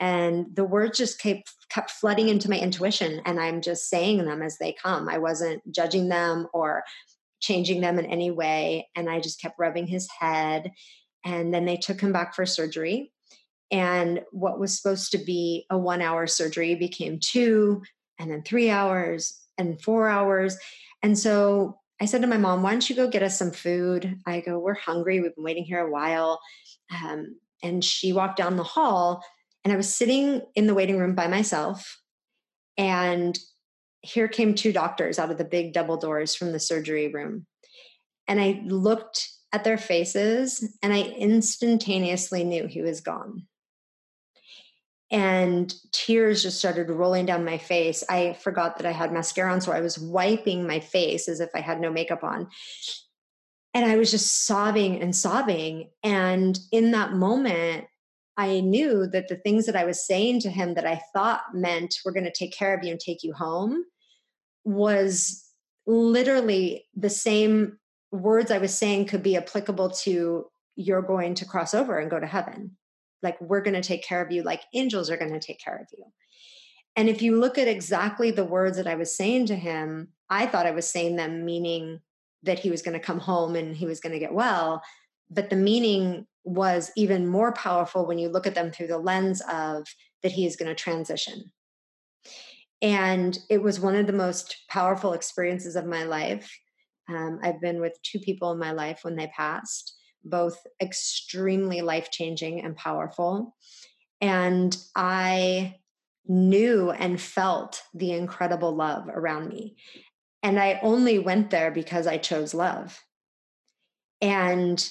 And 0.00 0.46
the 0.54 0.64
words 0.64 0.98
just 0.98 1.20
kept 1.20 1.52
kept 1.70 1.90
flooding 1.90 2.28
into 2.28 2.50
my 2.50 2.58
intuition. 2.58 3.22
And 3.24 3.40
I'm 3.40 3.62
just 3.62 3.88
saying 3.88 4.24
them 4.24 4.42
as 4.42 4.58
they 4.58 4.72
come. 4.72 5.08
I 5.08 5.18
wasn't 5.18 5.62
judging 5.72 6.08
them 6.08 6.48
or 6.52 6.82
changing 7.40 7.80
them 7.80 7.98
in 7.98 8.06
any 8.06 8.30
way. 8.30 8.88
And 8.94 9.08
I 9.08 9.20
just 9.20 9.40
kept 9.40 9.58
rubbing 9.58 9.86
his 9.86 10.08
head. 10.18 10.72
And 11.24 11.54
then 11.54 11.64
they 11.64 11.76
took 11.76 12.00
him 12.00 12.12
back 12.12 12.34
for 12.34 12.44
surgery. 12.44 13.12
And 13.70 14.20
what 14.32 14.60
was 14.60 14.76
supposed 14.76 15.12
to 15.12 15.18
be 15.18 15.66
a 15.70 15.78
one 15.78 16.02
hour 16.02 16.26
surgery 16.26 16.74
became 16.74 17.18
two, 17.18 17.82
and 18.18 18.30
then 18.30 18.42
three 18.42 18.68
hours, 18.68 19.40
and 19.56 19.80
four 19.80 20.08
hours. 20.08 20.58
And 21.02 21.18
so 21.18 21.78
I 22.02 22.04
said 22.04 22.22
to 22.22 22.26
my 22.26 22.36
mom, 22.36 22.64
why 22.64 22.72
don't 22.72 22.90
you 22.90 22.96
go 22.96 23.08
get 23.08 23.22
us 23.22 23.38
some 23.38 23.52
food? 23.52 24.18
I 24.26 24.40
go, 24.40 24.58
we're 24.58 24.74
hungry. 24.74 25.20
We've 25.20 25.36
been 25.36 25.44
waiting 25.44 25.62
here 25.62 25.78
a 25.78 25.88
while. 25.88 26.40
Um, 26.92 27.36
and 27.62 27.84
she 27.84 28.12
walked 28.12 28.36
down 28.38 28.56
the 28.56 28.64
hall, 28.64 29.22
and 29.62 29.72
I 29.72 29.76
was 29.76 29.94
sitting 29.94 30.42
in 30.56 30.66
the 30.66 30.74
waiting 30.74 30.98
room 30.98 31.14
by 31.14 31.28
myself. 31.28 32.00
And 32.76 33.38
here 34.00 34.26
came 34.26 34.56
two 34.56 34.72
doctors 34.72 35.20
out 35.20 35.30
of 35.30 35.38
the 35.38 35.44
big 35.44 35.74
double 35.74 35.96
doors 35.96 36.34
from 36.34 36.50
the 36.50 36.58
surgery 36.58 37.06
room. 37.06 37.46
And 38.26 38.40
I 38.40 38.64
looked 38.66 39.28
at 39.52 39.62
their 39.62 39.78
faces 39.78 40.76
and 40.82 40.92
I 40.92 41.02
instantaneously 41.02 42.42
knew 42.42 42.66
he 42.66 42.82
was 42.82 43.00
gone. 43.00 43.46
And 45.12 45.72
tears 45.92 46.42
just 46.42 46.58
started 46.58 46.88
rolling 46.88 47.26
down 47.26 47.44
my 47.44 47.58
face. 47.58 48.02
I 48.08 48.32
forgot 48.42 48.78
that 48.78 48.86
I 48.86 48.92
had 48.92 49.12
mascara 49.12 49.52
on, 49.52 49.60
so 49.60 49.70
I 49.70 49.80
was 49.80 49.98
wiping 49.98 50.66
my 50.66 50.80
face 50.80 51.28
as 51.28 51.38
if 51.38 51.50
I 51.54 51.60
had 51.60 51.80
no 51.80 51.90
makeup 51.90 52.24
on. 52.24 52.48
And 53.74 53.84
I 53.84 53.96
was 53.96 54.10
just 54.10 54.46
sobbing 54.46 55.00
and 55.00 55.14
sobbing. 55.14 55.90
And 56.02 56.58
in 56.72 56.90
that 56.92 57.12
moment, 57.12 57.86
I 58.36 58.60
knew 58.60 59.06
that 59.08 59.28
the 59.28 59.36
things 59.36 59.66
that 59.66 59.76
I 59.76 59.84
was 59.84 60.06
saying 60.06 60.40
to 60.40 60.50
him 60.50 60.74
that 60.74 60.86
I 60.86 61.00
thought 61.12 61.42
meant 61.54 61.98
we're 62.04 62.12
going 62.12 62.24
to 62.24 62.32
take 62.32 62.52
care 62.52 62.74
of 62.74 62.82
you 62.82 62.90
and 62.90 63.00
take 63.00 63.22
you 63.22 63.34
home 63.34 63.84
was 64.64 65.44
literally 65.86 66.86
the 66.94 67.10
same 67.10 67.78
words 68.10 68.50
I 68.50 68.58
was 68.58 68.76
saying 68.76 69.06
could 69.06 69.22
be 69.22 69.36
applicable 69.36 69.90
to 69.90 70.46
you're 70.76 71.02
going 71.02 71.34
to 71.34 71.44
cross 71.44 71.74
over 71.74 71.98
and 71.98 72.10
go 72.10 72.18
to 72.18 72.26
heaven. 72.26 72.76
Like 73.22 73.40
we're 73.40 73.62
going 73.62 73.80
to 73.80 73.86
take 73.86 74.04
care 74.04 74.22
of 74.24 74.32
you, 74.32 74.42
like 74.42 74.62
angels 74.74 75.10
are 75.10 75.16
going 75.16 75.32
to 75.32 75.40
take 75.40 75.60
care 75.60 75.76
of 75.76 75.86
you. 75.96 76.04
And 76.96 77.08
if 77.08 77.22
you 77.22 77.38
look 77.38 77.56
at 77.56 77.68
exactly 77.68 78.30
the 78.30 78.44
words 78.44 78.76
that 78.76 78.86
I 78.86 78.96
was 78.96 79.16
saying 79.16 79.46
to 79.46 79.56
him, 79.56 80.08
I 80.28 80.46
thought 80.46 80.66
I 80.66 80.72
was 80.72 80.88
saying 80.88 81.16
them 81.16 81.44
meaning 81.44 82.00
that 82.42 82.58
he 82.58 82.70
was 82.70 82.82
going 82.82 82.98
to 82.98 83.04
come 83.04 83.20
home 83.20 83.56
and 83.56 83.76
he 83.76 83.86
was 83.86 84.00
going 84.00 84.12
to 84.12 84.18
get 84.18 84.34
well. 84.34 84.82
But 85.30 85.48
the 85.48 85.56
meaning 85.56 86.26
was 86.44 86.90
even 86.96 87.26
more 87.26 87.52
powerful 87.52 88.06
when 88.06 88.18
you 88.18 88.28
look 88.28 88.46
at 88.46 88.54
them 88.54 88.70
through 88.70 88.88
the 88.88 88.98
lens 88.98 89.40
of 89.50 89.86
that 90.22 90.32
he 90.32 90.46
is 90.46 90.56
going 90.56 90.68
to 90.68 90.74
transition. 90.74 91.52
And 92.80 93.38
it 93.48 93.62
was 93.62 93.78
one 93.78 93.94
of 93.94 94.06
the 94.06 94.12
most 94.12 94.56
powerful 94.68 95.12
experiences 95.12 95.76
of 95.76 95.86
my 95.86 96.02
life. 96.02 96.52
Um, 97.08 97.38
I've 97.42 97.60
been 97.60 97.80
with 97.80 97.96
two 98.02 98.18
people 98.18 98.52
in 98.52 98.58
my 98.58 98.72
life 98.72 99.00
when 99.02 99.16
they 99.16 99.28
passed, 99.28 99.96
both 100.24 100.66
extremely 100.80 101.82
life 101.82 102.10
changing 102.10 102.64
and 102.64 102.76
powerful. 102.76 103.56
And 104.20 104.76
I 104.94 105.76
knew 106.26 106.90
and 106.90 107.20
felt 107.20 107.82
the 107.94 108.12
incredible 108.12 108.74
love 108.74 109.08
around 109.08 109.48
me. 109.48 109.76
And 110.42 110.58
I 110.58 110.80
only 110.82 111.18
went 111.18 111.50
there 111.50 111.70
because 111.70 112.06
I 112.06 112.18
chose 112.18 112.54
love. 112.54 113.00
And 114.20 114.88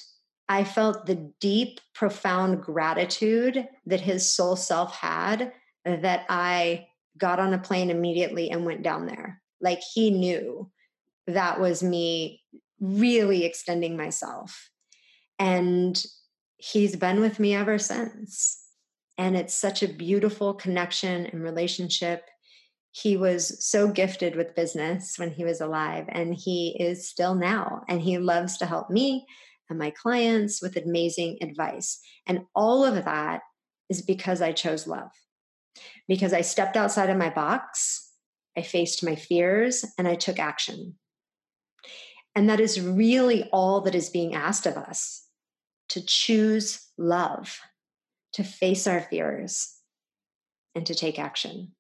I 0.50 0.66
felt 0.66 1.06
the 1.06 1.32
deep, 1.40 1.80
profound 1.94 2.62
gratitude 2.62 3.68
that 3.86 4.02
his 4.02 4.30
soul 4.30 4.58
self 4.58 4.96
had 4.96 5.54
that 5.86 6.26
I 6.30 6.88
got 7.18 7.40
on 7.40 7.54
a 7.54 7.60
plane 7.60 7.90
immediately 7.90 8.50
and 8.50 8.66
went 8.66 8.84
down 8.84 9.06
there. 9.06 9.42
Like 9.62 9.80
he 9.94 10.10
knew 10.10 10.70
that 11.28 11.60
was 11.60 11.84
me 11.84 12.42
really 12.80 13.46
extending 13.46 13.96
myself. 13.96 14.71
And 15.42 16.02
he's 16.58 16.96
been 16.96 17.20
with 17.20 17.40
me 17.40 17.56
ever 17.56 17.80
since. 17.80 18.64
And 19.18 19.36
it's 19.36 19.56
such 19.56 19.82
a 19.82 19.92
beautiful 19.92 20.54
connection 20.54 21.26
and 21.26 21.42
relationship. 21.42 22.24
He 22.92 23.18
was 23.18 23.66
so 23.66 23.90
gifted 23.90 24.36
with 24.36 24.56
business 24.56 25.16
when 25.18 25.32
he 25.32 25.44
was 25.44 25.60
alive, 25.60 26.06
and 26.10 26.36
he 26.36 26.78
is 26.80 27.10
still 27.10 27.34
now. 27.34 27.82
And 27.90 28.02
he 28.02 28.20
loves 28.20 28.58
to 28.60 28.68
help 28.68 28.92
me 28.92 29.26
and 29.68 29.80
my 29.80 29.90
clients 29.90 30.62
with 30.62 30.78
amazing 30.78 31.40
advice. 31.42 32.00
And 32.28 32.42
all 32.54 32.86
of 32.86 33.04
that 33.04 33.42
is 33.90 34.04
because 34.04 34.44
I 34.44 34.52
chose 34.52 34.86
love 34.86 35.10
because 36.08 36.34
I 36.34 36.42
stepped 36.42 36.78
outside 36.78 37.10
of 37.10 37.18
my 37.18 37.30
box, 37.30 38.12
I 38.56 38.62
faced 38.62 39.04
my 39.04 39.16
fears, 39.16 39.86
and 39.98 40.08
I 40.08 40.16
took 40.16 40.38
action. 40.38 40.96
And 42.36 42.50
that 42.50 42.60
is 42.60 42.80
really 42.80 43.50
all 43.52 43.82
that 43.82 43.96
is 43.96 44.10
being 44.10 44.36
asked 44.36 44.66
of 44.66 44.78
us 44.78 45.26
to 45.92 46.02
choose 46.06 46.88
love, 46.98 47.60
to 48.34 48.44
face 48.44 48.88
our 48.88 49.02
fears, 49.02 49.76
and 50.74 50.86
to 50.86 50.96
take 50.96 51.20
action. 51.20 51.74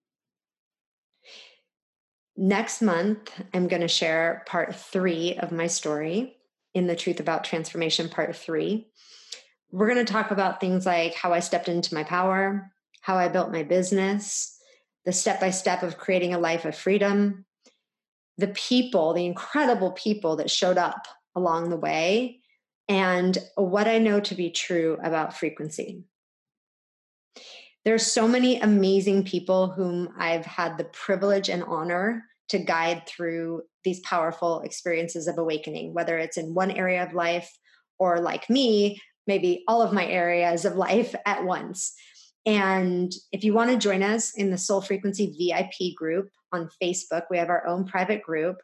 Next 2.36 2.82
month, 2.82 3.32
I'm 3.54 3.70
going 3.70 3.82
to 3.82 3.88
share 3.88 4.44
part 4.48 4.76
three 4.76 5.38
of 5.38 5.54
my 5.54 5.68
story 5.68 6.36
in 6.74 6.88
the 6.88 6.96
Truth 6.96 7.22
About 7.22 7.46
Transformation, 7.46 8.10
part 8.10 8.36
three. 8.36 8.90
We're 9.72 9.90
going 9.90 10.06
to 10.06 10.14
talk 10.14 10.32
about 10.32 10.60
things 10.60 10.86
like 10.86 11.14
how 11.14 11.32
I 11.32 11.40
stepped 11.40 11.70
into 11.70 11.96
my 11.96 12.04
power, 12.04 12.70
how 13.00 13.16
I 13.16 13.30
built 13.30 13.52
my 13.52 13.64
business, 13.64 14.58
the 15.06 15.14
step 15.14 15.40
by 15.40 15.52
step 15.52 15.84
of 15.84 15.98
creating 15.98 16.34
a 16.34 16.40
life 16.40 16.66
of 16.66 16.76
freedom, 16.76 17.46
the 18.38 18.50
people, 18.50 19.14
the 19.14 19.26
incredible 19.26 19.92
people 19.94 20.36
that 20.38 20.52
showed 20.52 20.78
up 20.78 21.08
along 21.34 21.70
the 21.70 21.78
way, 21.78 22.41
and 22.88 23.38
what 23.56 23.88
I 23.88 23.98
know 23.98 24.20
to 24.20 24.36
be 24.36 24.50
true 24.50 24.98
about 25.04 25.38
frequency. 25.38 26.04
There's 27.84 28.06
so 28.06 28.28
many 28.28 28.60
amazing 28.60 29.24
people 29.24 29.72
whom 29.72 30.10
I've 30.18 30.46
had 30.46 30.78
the 30.78 30.84
privilege 30.86 31.50
and 31.50 31.64
honor 31.64 32.26
to 32.50 32.60
guide 32.60 33.08
through 33.08 33.64
these 33.84 34.02
powerful 34.02 34.62
experiences 34.62 35.28
of 35.28 35.38
awakening, 35.38 35.94
whether 35.94 36.18
it's 36.18 36.38
in 36.38 36.54
one 36.54 36.70
area 36.70 37.04
of 37.04 37.14
life 37.14 37.52
or 37.98 38.20
like 38.20 38.50
me, 38.50 39.02
maybe 39.26 39.64
all 39.68 39.82
of 39.82 39.94
my 39.94 40.06
areas 40.06 40.66
of 40.66 40.76
life 40.90 41.16
at 41.26 41.44
once. 41.44 41.94
And 42.46 43.12
if 43.32 43.44
you 43.44 43.54
want 43.54 43.72
to 43.72 43.78
join 43.78 44.04
us 44.04 44.36
in 44.36 44.50
the 44.50 44.58
Soul 44.58 44.82
Frequency 44.82 45.28
VIP 45.28 45.96
group 45.96 46.30
on 46.52 46.70
Facebook, 46.82 47.24
we 47.30 47.38
have 47.38 47.50
our 47.50 47.66
own 47.68 47.86
private 47.86 48.24
group. 48.24 48.58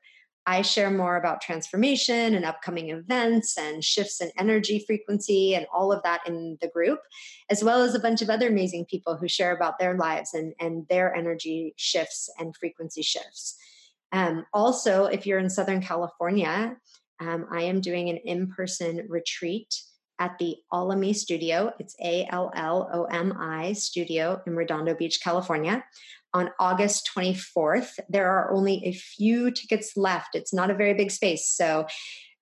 I 0.47 0.61
share 0.61 0.89
more 0.89 1.17
about 1.17 1.41
transformation 1.41 2.33
and 2.33 2.45
upcoming 2.45 2.89
events 2.89 3.57
and 3.57 3.83
shifts 3.83 4.21
in 4.21 4.31
energy 4.37 4.81
frequency 4.87 5.53
and 5.53 5.67
all 5.73 5.91
of 5.91 6.01
that 6.03 6.21
in 6.25 6.57
the 6.61 6.69
group, 6.69 7.01
as 7.49 7.65
well 7.65 7.81
as 7.81 7.93
a 7.93 7.99
bunch 7.99 8.21
of 8.21 8.29
other 8.29 8.47
amazing 8.47 8.85
people 8.85 9.17
who 9.17 9.27
share 9.27 9.53
about 9.53 9.77
their 9.77 9.97
lives 9.97 10.33
and, 10.33 10.53
and 10.61 10.87
their 10.87 11.13
energy 11.13 11.73
shifts 11.75 12.29
and 12.39 12.55
frequency 12.55 13.01
shifts. 13.01 13.57
Um, 14.13 14.45
also, 14.53 15.05
if 15.05 15.27
you're 15.27 15.39
in 15.39 15.49
Southern 15.49 15.81
California, 15.81 16.77
um, 17.19 17.45
I 17.51 17.63
am 17.63 17.81
doing 17.81 18.09
an 18.09 18.17
in 18.17 18.47
person 18.47 19.05
retreat 19.09 19.81
at 20.19 20.37
the 20.39 20.55
Allomi 20.71 21.13
Studio. 21.13 21.73
It's 21.77 21.95
A 22.01 22.25
L 22.31 22.51
L 22.55 22.89
O 22.93 23.03
M 23.05 23.33
I 23.37 23.73
Studio 23.73 24.41
in 24.47 24.55
Redondo 24.55 24.95
Beach, 24.95 25.19
California 25.21 25.83
on 26.33 26.49
August 26.59 27.09
24th. 27.15 27.99
There 28.09 28.29
are 28.29 28.51
only 28.51 28.83
a 28.85 28.93
few 28.93 29.51
tickets 29.51 29.93
left. 29.95 30.35
It's 30.35 30.53
not 30.53 30.71
a 30.71 30.75
very 30.75 30.93
big 30.93 31.11
space. 31.11 31.47
So 31.47 31.87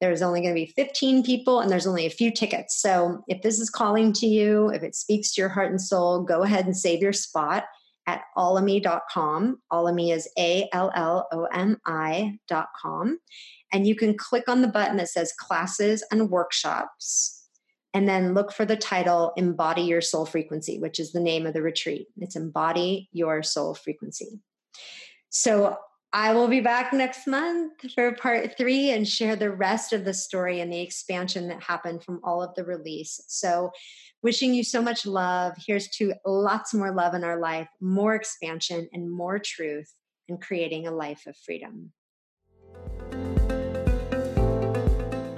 there's 0.02 0.21
only 0.21 0.41
going 0.41 0.54
to 0.54 0.60
be 0.60 0.74
15 0.76 1.24
people 1.24 1.62
and 1.62 1.71
there's 1.71 1.88
only 1.88 2.06
a 2.06 2.12
few 2.12 2.32
tickets. 2.32 2.82
So 2.82 3.24
if 3.28 3.41
this 3.41 3.60
is 3.60 3.69
calling 3.69 4.12
to 4.13 4.28
you, 4.28 4.69
if 4.69 4.84
it 4.84 4.95
speaks 4.95 5.34
to 5.34 5.41
your 5.41 5.50
heart 5.50 5.71
and 5.71 5.82
soul, 5.82 6.24
go 6.24 6.43
ahead 6.43 6.65
and 6.65 6.76
save 6.76 7.02
your 7.02 7.13
spot 7.13 7.65
at 8.08 8.24
allomi.com. 8.38 9.62
Allomi 9.71 10.13
is 10.13 10.29
A 10.38 10.67
L 10.73 10.92
L 10.96 11.27
O 11.31 11.46
M 11.46 11.77
I.com. 11.86 13.19
And 13.71 13.88
you 13.88 13.96
can 13.96 14.17
click 14.17 14.48
on 14.48 14.62
the 14.62 14.67
button 14.67 14.98
that 14.98 15.10
says 15.10 15.33
classes 15.40 16.04
and 16.12 16.29
workshops 16.29 17.35
and 17.96 18.10
then 18.10 18.33
look 18.33 18.52
for 18.52 18.65
the 18.65 18.75
title 18.75 19.31
Embody 19.37 19.83
Your 19.83 20.02
Soul 20.02 20.25
Frequency, 20.25 20.79
which 20.79 21.00
is 21.00 21.13
the 21.13 21.21
name 21.21 21.48
of 21.48 21.54
the 21.54 21.62
retreat. 21.62 22.08
It's 22.17 22.35
Embody 22.35 23.08
Your 23.13 23.41
Soul 23.41 23.73
Frequency. 23.73 24.41
So 25.29 25.77
I 26.12 26.33
will 26.33 26.50
be 26.50 26.60
back 26.60 26.91
next 26.91 27.25
month 27.25 27.71
for 27.93 28.12
part 28.15 28.58
three 28.58 28.91
and 28.91 29.08
share 29.08 29.37
the 29.37 29.50
rest 29.50 29.93
of 29.93 30.04
the 30.04 30.13
story 30.13 30.60
and 30.60 30.71
the 30.71 30.81
expansion 30.81 31.48
that 31.48 31.63
happened 31.63 32.04
from 32.04 32.19
all 32.21 32.43
of 32.43 32.54
the 32.56 32.65
release. 32.65 33.21
So, 33.27 33.71
wishing 34.21 34.54
you 34.54 34.63
so 34.63 34.81
much 34.81 35.06
love. 35.06 35.54
Here's 35.65 35.87
to 35.89 36.15
lots 36.25 36.73
more 36.73 36.93
love 36.93 37.13
in 37.13 37.23
our 37.23 37.39
life, 37.39 37.69
more 37.79 38.15
expansion, 38.15 38.89
and 38.91 39.10
more 39.10 39.39
truth, 39.39 39.93
and 40.27 40.41
creating 40.41 40.85
a 40.85 40.91
life 40.91 41.27
of 41.27 41.37
freedom. 41.37 41.93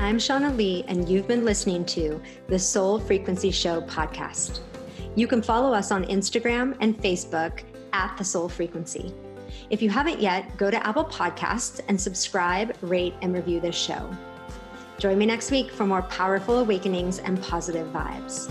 I'm 0.07 0.19
Shauna 0.19 0.55
Lee, 0.55 0.85
and 0.87 1.09
you've 1.09 1.27
been 1.27 1.43
listening 1.43 1.83
to 1.87 2.21
the 2.47 2.57
Soul 2.57 2.97
Frequency 2.97 3.51
Show 3.51 3.81
podcast. 3.81 4.61
You 5.15 5.27
can 5.27 5.41
follow 5.41 5.73
us 5.73 5.91
on 5.91 6.05
Instagram 6.05 6.77
and 6.79 6.97
Facebook 6.97 7.63
at 7.91 8.15
The 8.17 8.23
Soul 8.23 8.47
Frequency. 8.47 9.13
If 9.69 9.81
you 9.81 9.89
haven't 9.89 10.21
yet, 10.21 10.55
go 10.55 10.71
to 10.71 10.87
Apple 10.87 11.03
Podcasts 11.03 11.81
and 11.89 11.99
subscribe, 11.99 12.73
rate, 12.79 13.15
and 13.21 13.33
review 13.33 13.59
this 13.59 13.75
show. 13.75 14.09
Join 14.97 15.17
me 15.17 15.25
next 15.25 15.51
week 15.51 15.71
for 15.71 15.85
more 15.85 16.03
powerful 16.03 16.59
awakenings 16.59 17.19
and 17.19 17.43
positive 17.43 17.87
vibes. 17.87 18.49